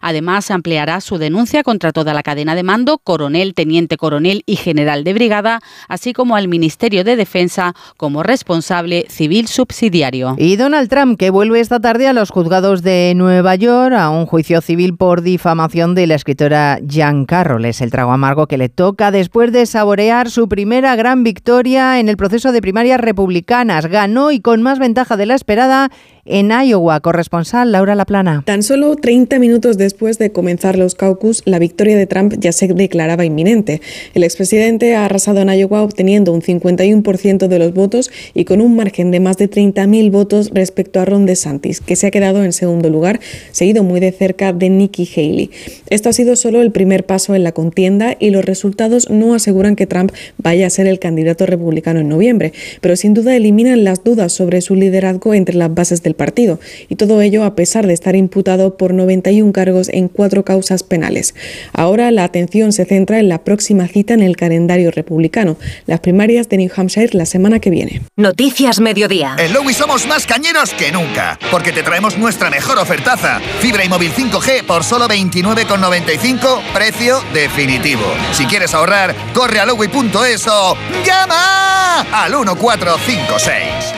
Además, 0.00 0.50
ampliará 0.50 1.00
su 1.00 1.18
denuncia 1.18 1.62
contra 1.62 1.92
toda 1.92 2.14
la 2.14 2.22
cadena 2.22 2.54
de 2.54 2.62
mando, 2.62 2.98
coronel, 2.98 3.54
teniente 3.54 3.96
coronel 3.96 4.42
y 4.46 4.56
general 4.56 5.04
de 5.04 5.14
brigada, 5.14 5.60
así 5.88 6.12
como 6.12 6.36
al 6.36 6.48
Ministerio 6.48 7.04
de 7.04 7.16
Defensa 7.16 7.74
como 7.96 8.22
responsable 8.22 9.06
civil 9.08 9.48
subsidiario. 9.48 10.34
Y 10.38 10.56
Donald 10.56 10.88
Trump, 10.88 11.18
que 11.18 11.30
vuelve 11.30 11.60
esta 11.60 11.80
tarde 11.80 12.08
a 12.08 12.12
los 12.12 12.30
juzgados 12.30 12.82
de 12.82 13.12
Nueva 13.16 13.54
York 13.54 13.94
a 13.94 14.10
un 14.10 14.26
juicio 14.26 14.60
civil 14.60 14.96
por 14.96 15.22
difamación 15.22 15.94
de 15.94 16.06
la 16.06 16.14
escritora 16.14 16.78
Jan 16.88 17.24
Carroll. 17.24 17.64
Es 17.64 17.80
el 17.80 17.90
trago 17.90 18.12
amargo 18.12 18.46
que 18.46 18.58
le 18.58 18.68
toca 18.68 19.10
después 19.10 19.52
de 19.52 19.66
saborear 19.66 20.30
su 20.30 20.48
primera 20.48 20.96
gran 20.96 21.24
victoria 21.24 22.00
en 22.00 22.08
el 22.08 22.16
proceso 22.16 22.52
de 22.52 22.60
primarias 22.60 23.00
republicanas. 23.00 23.86
Ganó 23.86 24.30
y 24.30 24.40
con 24.40 24.62
más 24.62 24.78
ventaja 24.78 25.16
de 25.16 25.26
la 25.26 25.34
esperada 25.34 25.90
en 26.26 26.50
Iowa. 26.50 27.00
Corresponsal 27.00 27.72
Laura 27.72 27.94
Laplana. 27.94 28.42
Tan 28.46 28.62
solo 28.62 28.96
30 28.96 29.38
minutos 29.38 29.78
después 29.78 30.18
de 30.18 30.32
comenzar 30.32 30.78
los 30.78 30.94
caucus, 30.94 31.42
la 31.44 31.58
victoria 31.58 31.96
de 31.96 32.06
Trump 32.06 32.34
ya 32.38 32.52
se 32.52 32.68
declaraba 32.68 33.24
inminente. 33.24 33.80
El 34.14 34.24
expresidente 34.24 34.94
ha 34.94 35.04
arrasado 35.04 35.40
en 35.40 35.50
Iowa 35.50 35.82
obteniendo 35.82 36.32
un 36.32 36.42
51% 36.42 37.46
de 37.46 37.58
los 37.58 37.74
votos 37.74 38.10
y 38.34 38.44
con 38.44 38.60
un 38.60 38.76
margen 38.76 39.10
de 39.10 39.20
más 39.20 39.36
de 39.36 39.50
30.000 39.50 40.10
votos 40.10 40.50
respecto 40.52 41.00
a 41.00 41.04
Ron 41.04 41.26
DeSantis, 41.26 41.80
que 41.80 41.96
se 41.96 42.06
ha 42.06 42.10
quedado 42.10 42.44
en 42.44 42.52
segundo 42.52 42.90
lugar, 42.90 43.20
seguido 43.52 43.82
muy 43.82 44.00
de 44.00 44.12
cerca 44.12 44.52
de 44.52 44.70
Nikki 44.70 45.08
Haley. 45.14 45.50
Esto 45.90 46.08
ha 46.08 46.12
sido 46.12 46.36
solo 46.36 46.62
el 46.62 46.72
primer 46.72 47.04
paso 47.04 47.34
en 47.34 47.44
la 47.44 47.52
contienda 47.52 48.16
y 48.18 48.30
los 48.30 48.44
resultados 48.44 49.10
no 49.10 49.34
aseguran 49.34 49.76
que 49.76 49.86
Trump 49.86 50.12
vaya 50.38 50.66
a 50.66 50.70
ser 50.70 50.86
el 50.86 50.98
candidato 50.98 51.46
republicano 51.46 52.00
en 52.00 52.08
noviembre, 52.08 52.52
pero 52.80 52.96
sin 52.96 53.14
duda 53.14 53.36
eliminan 53.36 53.84
las 53.84 54.04
dudas 54.04 54.32
sobre 54.32 54.60
su 54.60 54.74
liderazgo 54.74 55.34
entre 55.34 55.56
las 55.56 55.72
bases 55.72 56.02
del 56.02 56.13
partido, 56.14 56.60
y 56.88 56.96
todo 56.96 57.20
ello 57.20 57.44
a 57.44 57.54
pesar 57.54 57.86
de 57.86 57.92
estar 57.92 58.16
imputado 58.16 58.76
por 58.76 58.94
91 58.94 59.52
cargos 59.52 59.88
en 59.88 60.08
cuatro 60.08 60.44
causas 60.44 60.82
penales. 60.82 61.34
Ahora 61.72 62.10
la 62.10 62.24
atención 62.24 62.72
se 62.72 62.84
centra 62.84 63.18
en 63.18 63.28
la 63.28 63.44
próxima 63.44 63.88
cita 63.88 64.14
en 64.14 64.22
el 64.22 64.36
calendario 64.36 64.90
republicano, 64.90 65.56
las 65.86 66.00
primarias 66.00 66.48
de 66.48 66.56
New 66.58 66.70
Hampshire 66.74 67.10
la 67.12 67.26
semana 67.26 67.60
que 67.60 67.70
viene. 67.70 68.02
Noticias 68.16 68.80
Mediodía. 68.80 69.36
En 69.38 69.52
Lowy 69.52 69.74
somos 69.74 70.06
más 70.06 70.26
cañeros 70.26 70.72
que 70.74 70.92
nunca, 70.92 71.38
porque 71.50 71.72
te 71.72 71.82
traemos 71.82 72.18
nuestra 72.18 72.50
mejor 72.50 72.78
ofertaza. 72.78 73.40
Fibra 73.60 73.84
y 73.84 73.88
móvil 73.88 74.12
5G 74.12 74.64
por 74.64 74.84
solo 74.84 75.08
29,95, 75.08 76.60
precio 76.72 77.20
definitivo. 77.32 78.04
Si 78.32 78.46
quieres 78.46 78.74
ahorrar, 78.74 79.14
corre 79.32 79.60
a 79.60 79.66
lowy.es 79.66 80.46
o 80.46 80.76
llama 81.04 82.00
al 82.12 82.32
1456. 82.32 83.93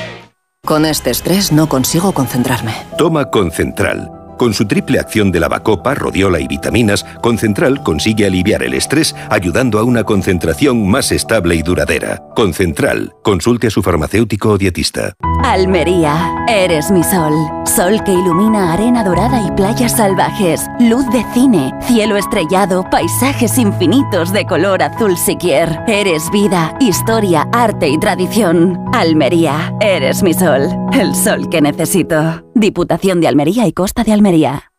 Con 0.67 0.85
este 0.85 1.11
estrés 1.11 1.53
no 1.53 1.69
consigo 1.69 2.11
concentrarme. 2.11 2.75
Toma 2.99 3.27
Concentral. 3.27 4.16
Con 4.39 4.53
su 4.53 4.67
triple 4.67 4.99
acción 4.99 5.33
de 5.33 5.41
lavacopa, 5.41 5.95
rodiola 5.95 6.41
y 6.41 6.47
vitaminas, 6.47 7.05
Concentral 7.23 7.83
consigue 7.83 8.27
aliviar 8.27 8.63
el 8.63 8.75
estrés 8.75 9.15
ayudando 9.31 9.79
a 9.79 9.85
una 9.85 10.05
concentración 10.05 10.89
más 10.89 11.11
estable 11.13 11.55
y 11.55 11.63
duradera. 11.63 12.23
Concentral, 12.35 13.15
consulte 13.23 13.69
a 13.69 13.71
su 13.71 13.83
farmacéutico 13.83 14.51
o 14.51 14.59
dietista. 14.59 15.15
Almería, 15.43 16.35
eres 16.49 16.91
mi 16.91 17.03
sol. 17.03 17.33
Sol 17.65 18.03
que 18.05 18.13
ilumina 18.13 18.73
arena 18.73 19.05
dorada 19.05 19.41
y 19.41 19.51
playas 19.53 19.97
salvajes, 19.97 20.67
luz 20.81 21.09
de 21.11 21.25
cine, 21.33 21.73
cielo 21.83 22.17
estrellado, 22.17 22.85
paisajes 22.91 23.59
infinitos 23.59 24.33
de 24.33 24.45
color 24.47 24.83
azul 24.83 25.17
siquier. 25.17 25.81
Eres 25.87 26.31
vida, 26.31 26.77
historia, 26.81 27.49
arte 27.53 27.89
y 27.89 27.99
tradición. 27.99 28.79
Almería, 28.93 29.73
eres 29.81 30.23
mi 30.23 30.35
sol. 30.35 30.69
El 30.93 31.15
sol 31.15 31.49
que 31.49 31.61
necesito. 31.61 32.46
Diputación 32.59 33.21
de 33.21 33.29
Almería 33.29 33.67
y 33.67 33.75
Costa 33.75 34.03
de 34.03 34.15
Almería. 34.15 34.73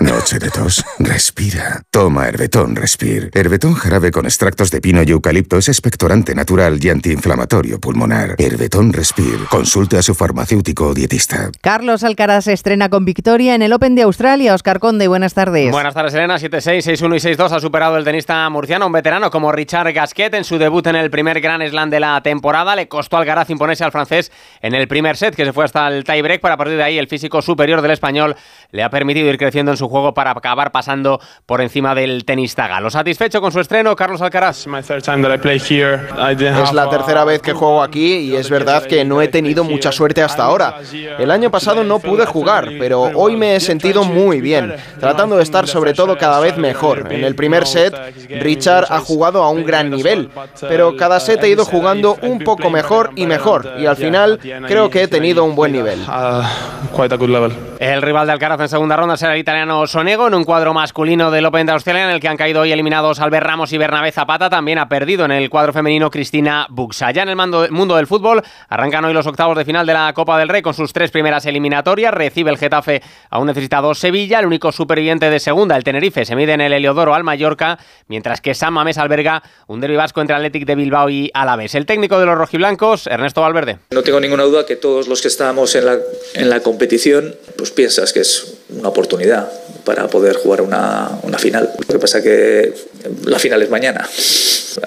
Noche 0.00 0.40
de 0.40 0.50
tos. 0.50 0.84
Respira. 0.98 1.82
Toma 1.90 2.26
Herbetón 2.26 2.74
Respir. 2.74 3.30
Herbetón 3.32 3.74
jarabe 3.74 4.10
con 4.10 4.24
extractos 4.24 4.70
de 4.72 4.80
pino 4.80 5.00
y 5.02 5.10
eucalipto 5.10 5.58
es 5.58 5.68
expectorante 5.68 6.34
natural 6.34 6.78
y 6.82 6.88
antiinflamatorio 6.88 7.78
pulmonar. 7.78 8.34
Herbetón 8.38 8.92
Respir. 8.92 9.46
Consulte 9.48 9.96
a 9.96 10.02
su 10.02 10.14
farmacéutico 10.14 10.88
o 10.88 10.94
dietista. 10.94 11.50
Carlos 11.60 12.02
Alcaraz 12.02 12.44
se 12.44 12.52
estrena 12.52 12.88
con 12.88 13.04
victoria 13.04 13.54
en 13.54 13.62
el 13.62 13.72
Open 13.72 13.94
de 13.94 14.02
Australia. 14.02 14.54
Oscar 14.54 14.80
Conde, 14.80 15.06
buenas 15.06 15.34
tardes. 15.34 15.70
Buenas 15.70 15.94
tardes, 15.94 16.12
Elena. 16.14 16.38
7-6, 16.38 16.98
6-1 16.98 17.16
y 17.16 17.36
6-2 17.36 17.52
ha 17.52 17.60
superado 17.60 17.96
el 17.96 18.04
tenista 18.04 18.48
murciano, 18.50 18.86
un 18.86 18.92
veterano 18.92 19.30
como 19.30 19.52
Richard 19.52 19.92
Gasquet 19.92 20.34
en 20.34 20.44
su 20.44 20.58
debut 20.58 20.86
en 20.88 20.96
el 20.96 21.10
primer 21.10 21.40
Grand 21.40 21.66
Slam 21.68 21.90
de 21.90 22.00
la 22.00 22.20
temporada. 22.20 22.74
Le 22.74 22.88
costó 22.88 23.16
al 23.16 23.22
Alcaraz 23.22 23.48
imponerse 23.50 23.84
al 23.84 23.92
francés 23.92 24.32
en 24.60 24.74
el 24.74 24.88
primer 24.88 25.16
set, 25.16 25.36
que 25.36 25.44
se 25.44 25.52
fue 25.52 25.64
hasta 25.64 25.86
el 25.86 26.02
tiebreak. 26.02 26.40
Para 26.40 26.56
partir 26.56 26.76
de 26.76 26.82
ahí, 26.82 26.98
el 26.98 27.06
físico 27.06 27.40
superior 27.42 27.80
del 27.80 27.92
español 27.92 28.34
le 28.72 28.82
ha 28.82 28.90
permitido 28.90 29.28
ir 29.28 29.38
creciendo 29.38 29.70
en 29.70 29.76
su 29.76 29.83
juego 29.88 30.14
para 30.14 30.32
acabar 30.32 30.72
pasando 30.72 31.20
por 31.46 31.60
encima 31.60 31.94
del 31.94 32.24
tenista 32.24 32.68
galo. 32.68 32.90
Satisfecho 32.90 33.40
con 33.40 33.52
su 33.52 33.60
estreno, 33.60 33.94
Carlos 33.96 34.22
Alcaraz. 34.22 34.66
Es 34.66 36.72
la 36.72 36.88
tercera 36.88 37.24
vez 37.24 37.42
que 37.42 37.52
juego 37.52 37.82
aquí 37.82 38.16
y 38.16 38.36
es 38.36 38.50
verdad 38.50 38.84
que 38.84 39.04
no 39.04 39.22
he 39.22 39.28
tenido 39.28 39.64
mucha 39.64 39.92
suerte 39.92 40.22
hasta 40.22 40.44
ahora. 40.44 40.76
El 41.18 41.30
año 41.30 41.50
pasado 41.50 41.84
no 41.84 41.98
pude 41.98 42.26
jugar, 42.26 42.70
pero 42.78 43.02
hoy 43.14 43.36
me 43.36 43.56
he 43.56 43.60
sentido 43.60 44.04
muy 44.04 44.40
bien, 44.40 44.74
tratando 45.00 45.36
de 45.36 45.42
estar 45.42 45.66
sobre 45.66 45.94
todo 45.94 46.16
cada 46.16 46.40
vez 46.40 46.56
mejor. 46.56 47.12
En 47.12 47.24
el 47.24 47.34
primer 47.34 47.66
set, 47.66 47.94
Richard 48.40 48.86
ha 48.90 49.00
jugado 49.00 49.42
a 49.42 49.50
un 49.50 49.64
gran 49.64 49.90
nivel, 49.90 50.30
pero 50.60 50.96
cada 50.96 51.20
set 51.20 51.42
he 51.42 51.48
ido 51.48 51.64
jugando 51.64 52.16
un 52.22 52.40
poco 52.40 52.70
mejor 52.70 53.10
y 53.16 53.26
mejor, 53.26 53.74
y 53.78 53.86
al 53.86 53.96
final 53.96 54.38
creo 54.66 54.90
que 54.90 55.02
he 55.02 55.08
tenido 55.08 55.44
un 55.44 55.54
buen 55.54 55.72
nivel. 55.72 56.00
El 57.78 58.02
rival 58.02 58.26
de 58.26 58.32
Alcaraz 58.32 58.60
en 58.60 58.68
segunda 58.68 58.96
ronda 58.96 59.16
será 59.16 59.34
el 59.34 59.40
italiano 59.40 59.73
Sonego 59.86 60.28
en 60.28 60.34
un 60.34 60.44
cuadro 60.44 60.72
masculino 60.72 61.30
del 61.30 61.44
Open 61.46 61.66
de 61.66 61.72
Australia 61.72 62.04
en 62.04 62.10
el 62.10 62.20
que 62.20 62.28
han 62.28 62.36
caído 62.36 62.60
hoy 62.60 62.70
eliminados 62.72 63.18
Albert 63.18 63.46
Ramos 63.46 63.72
y 63.72 63.78
Bernabé 63.78 64.12
Zapata. 64.12 64.48
También 64.48 64.78
ha 64.78 64.88
perdido 64.88 65.24
en 65.24 65.32
el 65.32 65.50
cuadro 65.50 65.72
femenino 65.72 66.10
Cristina 66.10 66.66
Buxa. 66.70 67.10
Ya 67.10 67.22
en 67.22 67.30
el 67.30 67.36
mundo 67.36 67.96
del 67.96 68.06
fútbol 68.06 68.42
arrancan 68.68 69.04
hoy 69.04 69.12
los 69.12 69.26
octavos 69.26 69.56
de 69.58 69.64
final 69.64 69.86
de 69.86 69.92
la 69.92 70.12
Copa 70.14 70.38
del 70.38 70.48
Rey 70.48 70.62
con 70.62 70.74
sus 70.74 70.92
tres 70.92 71.10
primeras 71.10 71.44
eliminatorias. 71.46 72.14
Recibe 72.14 72.50
el 72.50 72.58
Getafe 72.58 73.02
a 73.28 73.38
un 73.38 73.46
necesitado 73.46 73.94
Sevilla. 73.94 74.38
El 74.38 74.46
único 74.46 74.70
superviviente 74.70 75.28
de 75.28 75.40
segunda, 75.40 75.76
el 75.76 75.82
Tenerife, 75.82 76.24
se 76.24 76.36
mide 76.36 76.52
en 76.52 76.60
el 76.60 76.72
Heliodoro 76.72 77.14
al 77.14 77.24
Mallorca, 77.24 77.78
mientras 78.06 78.40
que 78.40 78.54
San 78.54 78.72
Mamés 78.72 78.98
alberga 78.98 79.42
un 79.66 79.80
derbi 79.80 79.96
vasco 79.96 80.20
entre 80.20 80.36
Athletic 80.36 80.66
de 80.66 80.74
Bilbao 80.76 81.10
y 81.10 81.30
Alavés. 81.34 81.74
El 81.74 81.86
técnico 81.86 82.20
de 82.20 82.26
los 82.26 82.38
rojiblancos, 82.38 83.08
Ernesto 83.08 83.40
Valverde. 83.40 83.78
No 83.90 84.02
tengo 84.02 84.20
ninguna 84.20 84.44
duda 84.44 84.64
que 84.66 84.76
todos 84.76 85.08
los 85.08 85.20
que 85.20 85.28
estamos 85.28 85.74
en 85.74 85.86
la, 85.86 85.98
en 86.34 86.50
la 86.50 86.60
competición, 86.60 87.34
pues 87.56 87.70
piensas 87.70 88.12
que 88.12 88.20
es 88.20 88.58
una 88.70 88.88
oportunidad 88.88 89.50
para 89.84 90.08
poder 90.08 90.36
jugar 90.36 90.62
una, 90.62 91.10
una, 91.22 91.38
final. 91.38 91.70
Lo 91.78 91.86
que 91.86 91.98
pasa 91.98 92.22
que 92.22 92.72
la 93.26 93.38
final 93.38 93.62
es 93.62 93.70
mañana. 93.70 94.08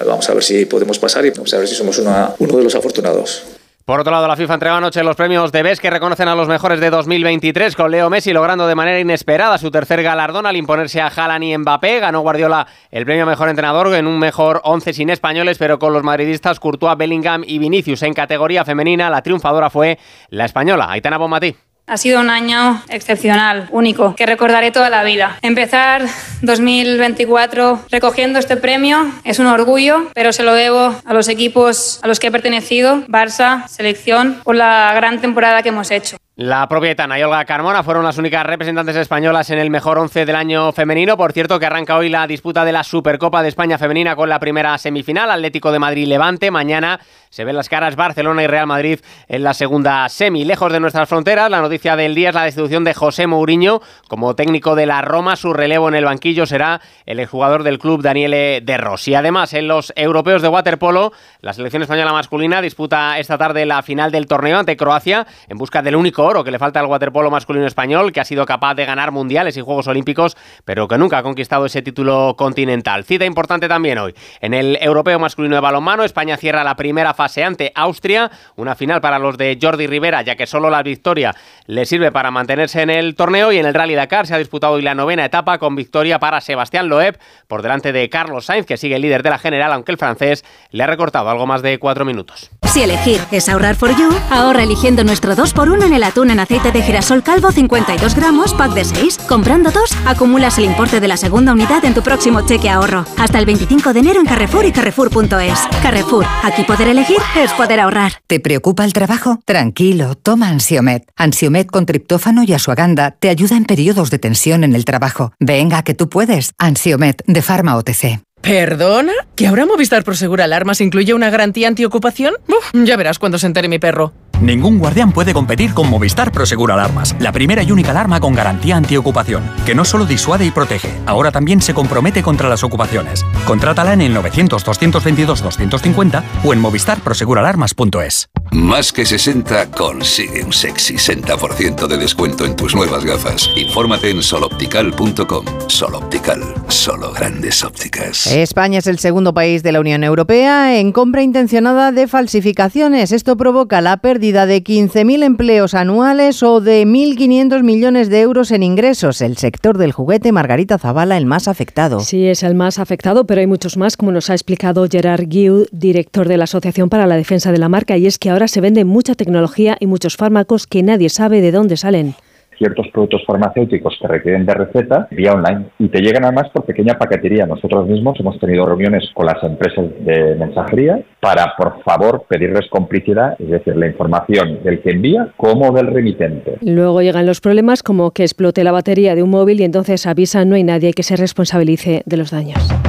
Vamos 0.05 0.29
a 0.29 0.33
ver 0.33 0.43
si 0.43 0.65
podemos 0.65 0.99
pasar 0.99 1.25
y 1.25 1.29
vamos 1.31 1.53
a 1.53 1.57
ver 1.57 1.67
si 1.67 1.75
somos 1.75 1.97
una, 1.99 2.33
uno 2.39 2.57
de 2.57 2.63
los 2.63 2.75
afortunados. 2.75 3.43
Por 3.87 4.01
otro 4.01 4.11
lado, 4.11 4.27
la 4.27 4.35
FIFA 4.35 4.55
entregó 4.55 4.75
anoche 4.75 5.01
los 5.01 5.15
premios 5.15 5.49
de 5.53 5.63
BES 5.63 5.79
que 5.79 5.89
reconocen 5.89 6.27
a 6.27 6.35
los 6.35 6.49
mejores 6.49 6.81
de 6.81 6.89
2023, 6.89 7.73
con 7.73 7.89
Leo 7.89 8.09
Messi 8.09 8.33
logrando 8.33 8.67
de 8.67 8.75
manera 8.75 8.99
inesperada 8.99 9.57
su 9.57 9.71
tercer 9.71 10.03
galardón 10.03 10.45
al 10.45 10.57
imponerse 10.57 10.99
a 10.99 11.07
Haaland 11.07 11.45
y 11.45 11.57
Mbappé. 11.57 12.01
Ganó 12.01 12.19
Guardiola 12.19 12.67
el 12.91 13.05
premio 13.05 13.25
mejor 13.25 13.47
entrenador 13.47 13.95
en 13.95 14.05
un 14.05 14.19
mejor 14.19 14.59
11 14.65 14.91
sin 14.91 15.09
españoles, 15.09 15.57
pero 15.57 15.79
con 15.79 15.93
los 15.93 16.03
madridistas 16.03 16.59
Courtois, 16.59 16.97
Bellingham 16.97 17.45
y 17.47 17.59
Vinicius. 17.59 18.03
En 18.03 18.13
categoría 18.13 18.65
femenina, 18.65 19.09
la 19.09 19.21
triunfadora 19.21 19.69
fue 19.69 19.97
la 20.31 20.43
española, 20.43 20.87
Aitana 20.89 21.17
Bonmatí. 21.17 21.55
Ha 21.89 21.95
sido 21.95 22.19
un 22.19 22.29
año 22.29 22.83
excepcional, 22.89 23.69
único, 23.71 24.13
que 24.17 24.25
recordaré 24.25 24.71
toda 24.71 24.89
la 24.89 25.05
vida. 25.05 25.37
Empezar 25.41 26.05
2024 26.41 27.85
recogiendo 27.89 28.39
este 28.39 28.57
premio 28.57 29.09
es 29.23 29.39
un 29.39 29.47
orgullo, 29.47 30.11
pero 30.13 30.33
se 30.33 30.43
lo 30.43 30.53
debo 30.53 30.93
a 31.05 31.13
los 31.13 31.29
equipos 31.29 32.01
a 32.03 32.07
los 32.07 32.19
que 32.19 32.27
he 32.27 32.31
pertenecido, 32.31 33.05
Barça, 33.07 33.65
selección, 33.69 34.41
por 34.43 34.57
la 34.57 34.91
gran 34.95 35.21
temporada 35.21 35.63
que 35.63 35.69
hemos 35.69 35.89
hecho. 35.89 36.17
La 36.39 36.69
propia 36.69 36.91
Etana 36.91 37.17
y 37.17 37.23
Olga 37.23 37.43
Carmona 37.45 37.81
fueron 37.81 38.03
las 38.03 38.19
únicas 38.19 38.45
representantes 38.45 38.95
españolas 38.95 39.49
en 39.49 39.57
el 39.57 39.71
mejor 39.71 39.97
once 39.97 40.23
del 40.23 40.35
año 40.35 40.71
femenino. 40.71 41.17
Por 41.17 41.33
cierto, 41.33 41.57
que 41.57 41.65
arranca 41.65 41.97
hoy 41.97 42.09
la 42.09 42.27
disputa 42.27 42.63
de 42.63 42.71
la 42.71 42.83
Supercopa 42.83 43.41
de 43.41 43.49
España 43.49 43.79
femenina 43.79 44.15
con 44.15 44.29
la 44.29 44.39
primera 44.39 44.77
semifinal, 44.77 45.31
Atlético 45.31 45.71
de 45.71 45.79
Madrid-Levante. 45.79 46.51
Mañana 46.51 46.99
se 47.31 47.43
ven 47.43 47.55
las 47.55 47.69
caras 47.69 47.95
Barcelona 47.95 48.43
y 48.43 48.47
Real 48.47 48.67
Madrid 48.67 48.99
en 49.27 49.43
la 49.43 49.55
segunda 49.55 50.07
semi. 50.09 50.45
Lejos 50.45 50.71
de 50.71 50.79
nuestras 50.79 51.09
fronteras, 51.09 51.49
la 51.49 51.59
noticia 51.59 51.95
del 51.95 52.13
día 52.13 52.29
es 52.29 52.35
la 52.35 52.43
destitución 52.43 52.83
de 52.83 52.93
José 52.93 53.25
Mourinho 53.25 53.81
como 54.07 54.35
técnico 54.35 54.75
de 54.75 54.85
la 54.85 55.01
Roma. 55.01 55.37
Su 55.37 55.53
relevo 55.53 55.89
en 55.89 55.95
el 55.95 56.05
banquillo 56.05 56.45
será 56.45 56.81
el 57.07 57.19
exjugador 57.19 57.63
del 57.63 57.79
club 57.79 58.03
Daniele 58.03 58.61
De 58.61 58.77
Rossi. 58.77 59.15
Además, 59.15 59.53
en 59.53 59.67
los 59.67 59.91
europeos 59.95 60.43
de 60.43 60.49
waterpolo, 60.49 61.13
la 61.41 61.53
selección 61.53 61.81
española 61.81 62.13
masculina 62.13 62.61
disputa 62.61 63.17
esta 63.17 63.39
tarde 63.39 63.65
la 63.65 63.81
final 63.81 64.11
del 64.11 64.27
torneo 64.27 64.59
ante 64.59 64.77
Croacia 64.77 65.25
en 65.47 65.57
busca 65.57 65.81
del 65.81 65.95
único 65.95 66.26
oro 66.27 66.43
que 66.43 66.51
le 66.51 66.59
falta 66.59 66.79
al 66.79 66.85
waterpolo 66.85 67.31
masculino 67.31 67.65
español, 67.65 68.11
que 68.11 68.19
ha 68.19 68.25
sido 68.25 68.45
capaz 68.45 68.75
de 68.75 68.85
ganar 68.85 69.11
mundiales 69.11 69.57
y 69.57 69.61
Juegos 69.61 69.87
Olímpicos, 69.87 70.37
pero 70.65 70.87
que 70.87 70.97
nunca 70.97 71.17
ha 71.17 71.23
conquistado 71.23 71.65
ese 71.65 71.81
título 71.81 72.35
continental. 72.37 73.03
Cita 73.03 73.25
importante 73.25 73.67
también 73.67 73.97
hoy. 73.97 74.13
En 74.41 74.53
el 74.53 74.77
europeo 74.81 75.19
masculino 75.19 75.55
de 75.55 75.61
balonmano, 75.61 76.03
España 76.03 76.37
cierra 76.37 76.63
la 76.63 76.75
primera 76.75 77.13
fase 77.13 77.43
ante 77.43 77.71
Austria, 77.75 78.29
una 78.55 78.75
final 78.75 79.01
para 79.01 79.19
los 79.19 79.37
de 79.37 79.57
Jordi 79.61 79.87
Rivera, 79.87 80.21
ya 80.21 80.35
que 80.35 80.45
solo 80.45 80.69
la 80.69 80.83
victoria 80.83 81.33
le 81.65 81.85
sirve 81.85 82.11
para 82.11 82.31
mantenerse 82.31 82.81
en 82.81 82.89
el 82.89 83.15
torneo 83.15 83.51
y 83.51 83.57
en 83.57 83.65
el 83.65 83.73
Rally 83.73 83.95
Dakar 83.95 84.27
se 84.27 84.35
ha 84.35 84.37
disputado 84.37 84.73
hoy 84.73 84.81
la 84.81 84.95
novena 84.95 85.25
etapa 85.25 85.57
con 85.57 85.75
victoria 85.75 86.19
para 86.19 86.41
Sebastián 86.41 86.89
Loeb 86.89 87.17
por 87.47 87.61
delante 87.61 87.91
de 87.91 88.09
Carlos 88.09 88.45
Sainz, 88.45 88.65
que 88.65 88.77
sigue 88.77 88.99
líder 88.99 89.23
de 89.23 89.29
la 89.29 89.39
general, 89.39 89.71
aunque 89.71 89.91
el 89.91 89.97
francés 89.97 90.43
le 90.71 90.83
ha 90.83 90.87
recortado 90.87 91.29
algo 91.29 91.45
más 91.45 91.61
de 91.61 91.79
cuatro 91.79 92.05
minutos. 92.05 92.49
Si 92.63 92.81
elegir 92.81 93.21
es 93.31 93.49
ahorrar 93.49 93.75
for 93.75 93.95
you, 93.95 94.09
ahorra 94.29 94.63
eligiendo 94.63 95.03
nuestro 95.03 95.35
2x1 95.35 95.85
en 95.85 95.93
el 95.93 96.03
atún 96.17 96.31
en 96.31 96.39
aceite 96.39 96.71
de 96.71 96.81
girasol 96.81 97.21
calvo 97.21 97.51
52 97.51 98.15
gramos, 98.15 98.55
pack 98.55 98.73
de 98.73 98.85
6. 98.85 99.19
Comprando 99.29 99.69
dos, 99.69 99.95
acumulas 100.07 100.57
el 100.57 100.65
importe 100.65 100.99
de 100.99 101.07
la 101.07 101.15
segunda 101.15 101.51
unidad 101.51 101.85
en 101.85 101.93
tu 101.93 102.01
próximo 102.01 102.41
cheque 102.43 102.71
ahorro. 102.71 103.05
Hasta 103.19 103.37
el 103.37 103.45
25 103.45 103.93
de 103.93 103.99
enero 103.99 104.19
en 104.19 104.25
Carrefour 104.25 104.65
y 104.65 104.71
Carrefour.es. 104.71 105.59
Carrefour, 105.83 106.25
aquí 106.43 106.63
poder 106.63 106.87
elegir 106.87 107.17
es 107.35 107.53
poder 107.53 107.79
ahorrar. 107.79 108.13
¿Te 108.25 108.39
preocupa 108.39 108.83
el 108.83 108.93
trabajo? 108.93 109.37
Tranquilo, 109.45 110.15
toma 110.15 110.49
Ansiomet. 110.49 111.03
Ansiomet 111.15 111.67
con 111.67 111.85
triptófano 111.85 112.41
y 112.43 112.53
asuaganda 112.53 113.11
te 113.11 113.29
ayuda 113.29 113.55
en 113.55 113.65
periodos 113.65 114.09
de 114.09 114.17
tensión 114.17 114.63
en 114.63 114.73
el 114.73 114.85
trabajo. 114.85 115.33
Venga, 115.39 115.83
que 115.83 115.93
tú 115.93 116.09
puedes. 116.09 116.53
Ansiomet 116.57 117.21
de 117.27 117.43
Pharma 117.43 117.75
OTC. 117.75 118.26
¿Perdona? 118.47 119.11
¿Que 119.35 119.45
ahora 119.45 119.65
Movistar 119.65 120.05
Prosegur 120.05 120.41
Alarmas 120.41 120.79
incluye 120.79 121.13
una 121.13 121.29
garantía 121.29 121.67
antiocupación? 121.67 122.35
Uf, 122.47 122.71
ya 122.85 122.95
verás 122.95 123.19
cuando 123.19 123.37
se 123.37 123.45
entere 123.45 123.67
mi 123.67 123.77
perro. 123.77 124.13
Ningún 124.39 124.77
guardián 124.77 125.11
puede 125.11 125.33
competir 125.33 125.73
con 125.73 125.89
Movistar 125.89 126.31
Prosegur 126.31 126.71
Alarmas, 126.71 127.15
la 127.19 127.31
primera 127.31 127.63
y 127.63 127.71
única 127.71 127.89
alarma 127.89 128.19
con 128.19 128.35
garantía 128.35 128.77
antiocupación, 128.77 129.43
que 129.65 129.73
no 129.73 129.83
solo 129.83 130.05
disuade 130.05 130.45
y 130.45 130.51
protege, 130.51 130.91
ahora 131.07 131.31
también 131.31 131.59
se 131.59 131.73
compromete 131.73 132.21
contra 132.21 132.47
las 132.47 132.63
ocupaciones. 132.63 133.25
Contrátala 133.45 133.93
en 133.93 134.01
el 134.01 134.15
900-222-250 134.15 136.23
o 136.43 136.53
en 136.53 136.59
movistarproseguralarmas.es. 136.59 138.29
Más 138.51 138.93
que 138.93 139.05
60 139.05 139.71
consigue 139.71 140.43
un 140.43 140.53
sexy 140.53 140.95
60% 140.95 141.87
de 141.87 141.97
descuento 141.97 142.45
en 142.45 142.55
tus 142.55 142.75
nuevas 142.75 143.03
gafas. 143.03 143.49
Infórmate 143.55 144.11
en 144.11 144.21
soloptical.com. 144.21 145.45
Soloptical, 145.67 146.43
solo 146.67 147.11
grandes 147.11 147.63
ópticas. 147.63 148.27
España 148.41 148.79
es 148.79 148.87
el 148.87 148.99
segundo 148.99 149.33
país 149.33 149.63
de 149.63 149.71
la 149.71 149.79
Unión 149.79 150.03
Europea 150.03 150.79
en 150.79 150.91
compra 150.91 151.23
intencionada 151.23 151.91
de 151.91 152.07
falsificaciones. 152.07 153.11
Esto 153.11 153.37
provoca 153.37 153.81
la 153.81 153.97
pérdida 153.97 154.45
de 154.45 154.63
15.000 154.63 155.23
empleos 155.23 155.73
anuales 155.73 156.43
o 156.43 156.61
de 156.61 156.85
1.500 156.85 157.63
millones 157.63 158.09
de 158.09 158.21
euros 158.21 158.51
en 158.51 158.63
ingresos. 158.63 159.21
El 159.21 159.37
sector 159.37 159.77
del 159.77 159.91
juguete, 159.91 160.31
Margarita 160.31 160.77
Zavala, 160.77 161.17
el 161.17 161.25
más 161.25 161.47
afectado. 161.47 161.99
Sí, 161.99 162.27
es 162.27 162.43
el 162.43 162.53
más 162.53 162.79
afectado, 162.79 163.25
pero 163.25 163.41
hay 163.41 163.47
muchos 163.47 163.77
más, 163.77 163.97
como 163.97 164.11
nos 164.11 164.29
ha 164.29 164.33
explicado 164.33 164.87
Gerard 164.89 165.27
Guiu, 165.27 165.65
director 165.71 166.27
de 166.27 166.37
la 166.37 166.43
Asociación 166.43 166.89
para 166.89 167.07
la 167.07 167.15
Defensa 167.15 167.51
de 167.51 167.57
la 167.57 167.69
Marca, 167.69 167.97
y 167.97 168.07
es 168.07 168.19
que 168.19 168.29
ahora 168.29 168.47
se 168.47 168.61
vende 168.61 168.85
mucha 168.85 169.15
tecnología 169.15 169.77
y 169.79 169.87
muchos 169.87 170.17
fármacos 170.17 170.67
que 170.67 170.83
nadie 170.83 171.09
sabe 171.09 171.41
de 171.41 171.51
dónde 171.51 171.77
salen. 171.77 172.15
Ciertos 172.57 172.87
productos 172.91 173.23
farmacéuticos 173.25 173.97
que 174.01 174.07
requieren 174.07 174.45
de 174.45 174.53
receta 174.53 175.07
vía 175.11 175.33
online 175.33 175.67
y 175.79 175.89
te 175.89 176.01
llegan 176.01 176.25
además 176.25 176.49
por 176.53 176.65
pequeña 176.65 176.97
paquetería. 176.97 177.45
Nosotros 177.45 177.87
mismos 177.87 178.19
hemos 178.19 178.39
tenido 178.39 178.65
reuniones 178.65 179.09
con 179.13 179.25
las 179.25 179.41
empresas 179.43 179.85
de 179.99 180.35
mensajería 180.35 180.99
para, 181.19 181.53
por 181.57 181.81
favor, 181.83 182.25
pedirles 182.27 182.67
complicidad, 182.69 183.35
es 183.39 183.49
decir, 183.49 183.75
la 183.75 183.87
información 183.87 184.63
del 184.63 184.81
que 184.81 184.91
envía 184.91 185.29
como 185.37 185.71
del 185.71 185.87
remitente. 185.87 186.57
Luego 186.61 187.01
llegan 187.01 187.25
los 187.25 187.41
problemas 187.41 187.83
como 187.83 188.11
que 188.11 188.23
explote 188.23 188.63
la 188.63 188.71
batería 188.71 189.15
de 189.15 189.23
un 189.23 189.29
móvil 189.29 189.61
y 189.61 189.63
entonces 189.63 190.05
avisan 190.07 190.49
no 190.49 190.55
hay 190.55 190.63
nadie 190.63 190.93
que 190.93 191.03
se 191.03 191.15
responsabilice 191.15 192.03
de 192.05 192.17
los 192.17 192.31
daños. 192.31 192.86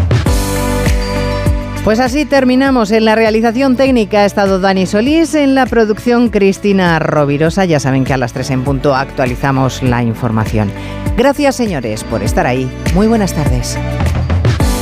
Pues 1.88 2.01
así 2.01 2.27
terminamos. 2.27 2.90
En 2.90 3.07
la 3.07 3.14
realización 3.14 3.74
técnica 3.74 4.18
ha 4.18 4.24
estado 4.27 4.61
Dani 4.61 4.85
Solís, 4.85 5.35
en 5.35 5.55
la 5.55 5.64
producción 5.64 6.29
Cristina 6.29 6.98
Rovirosa. 6.98 7.64
Ya 7.64 7.81
saben 7.81 8.05
que 8.05 8.12
a 8.12 8.18
las 8.18 8.35
3 8.35 8.51
en 8.51 8.62
punto 8.62 8.94
actualizamos 8.94 9.83
la 9.83 10.03
información. 10.03 10.70
Gracias 11.16 11.57
señores 11.57 12.05
por 12.05 12.22
estar 12.22 12.46
ahí. 12.46 12.70
Muy 12.92 13.07
buenas 13.07 13.33
tardes. 13.33 13.79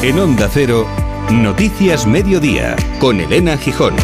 En 0.02 0.18
Onda 0.18 0.48
Cero, 0.52 0.84
Noticias 1.30 2.08
Mediodía, 2.08 2.74
con 2.98 3.20
Elena 3.20 3.56
Gijón. 3.56 3.94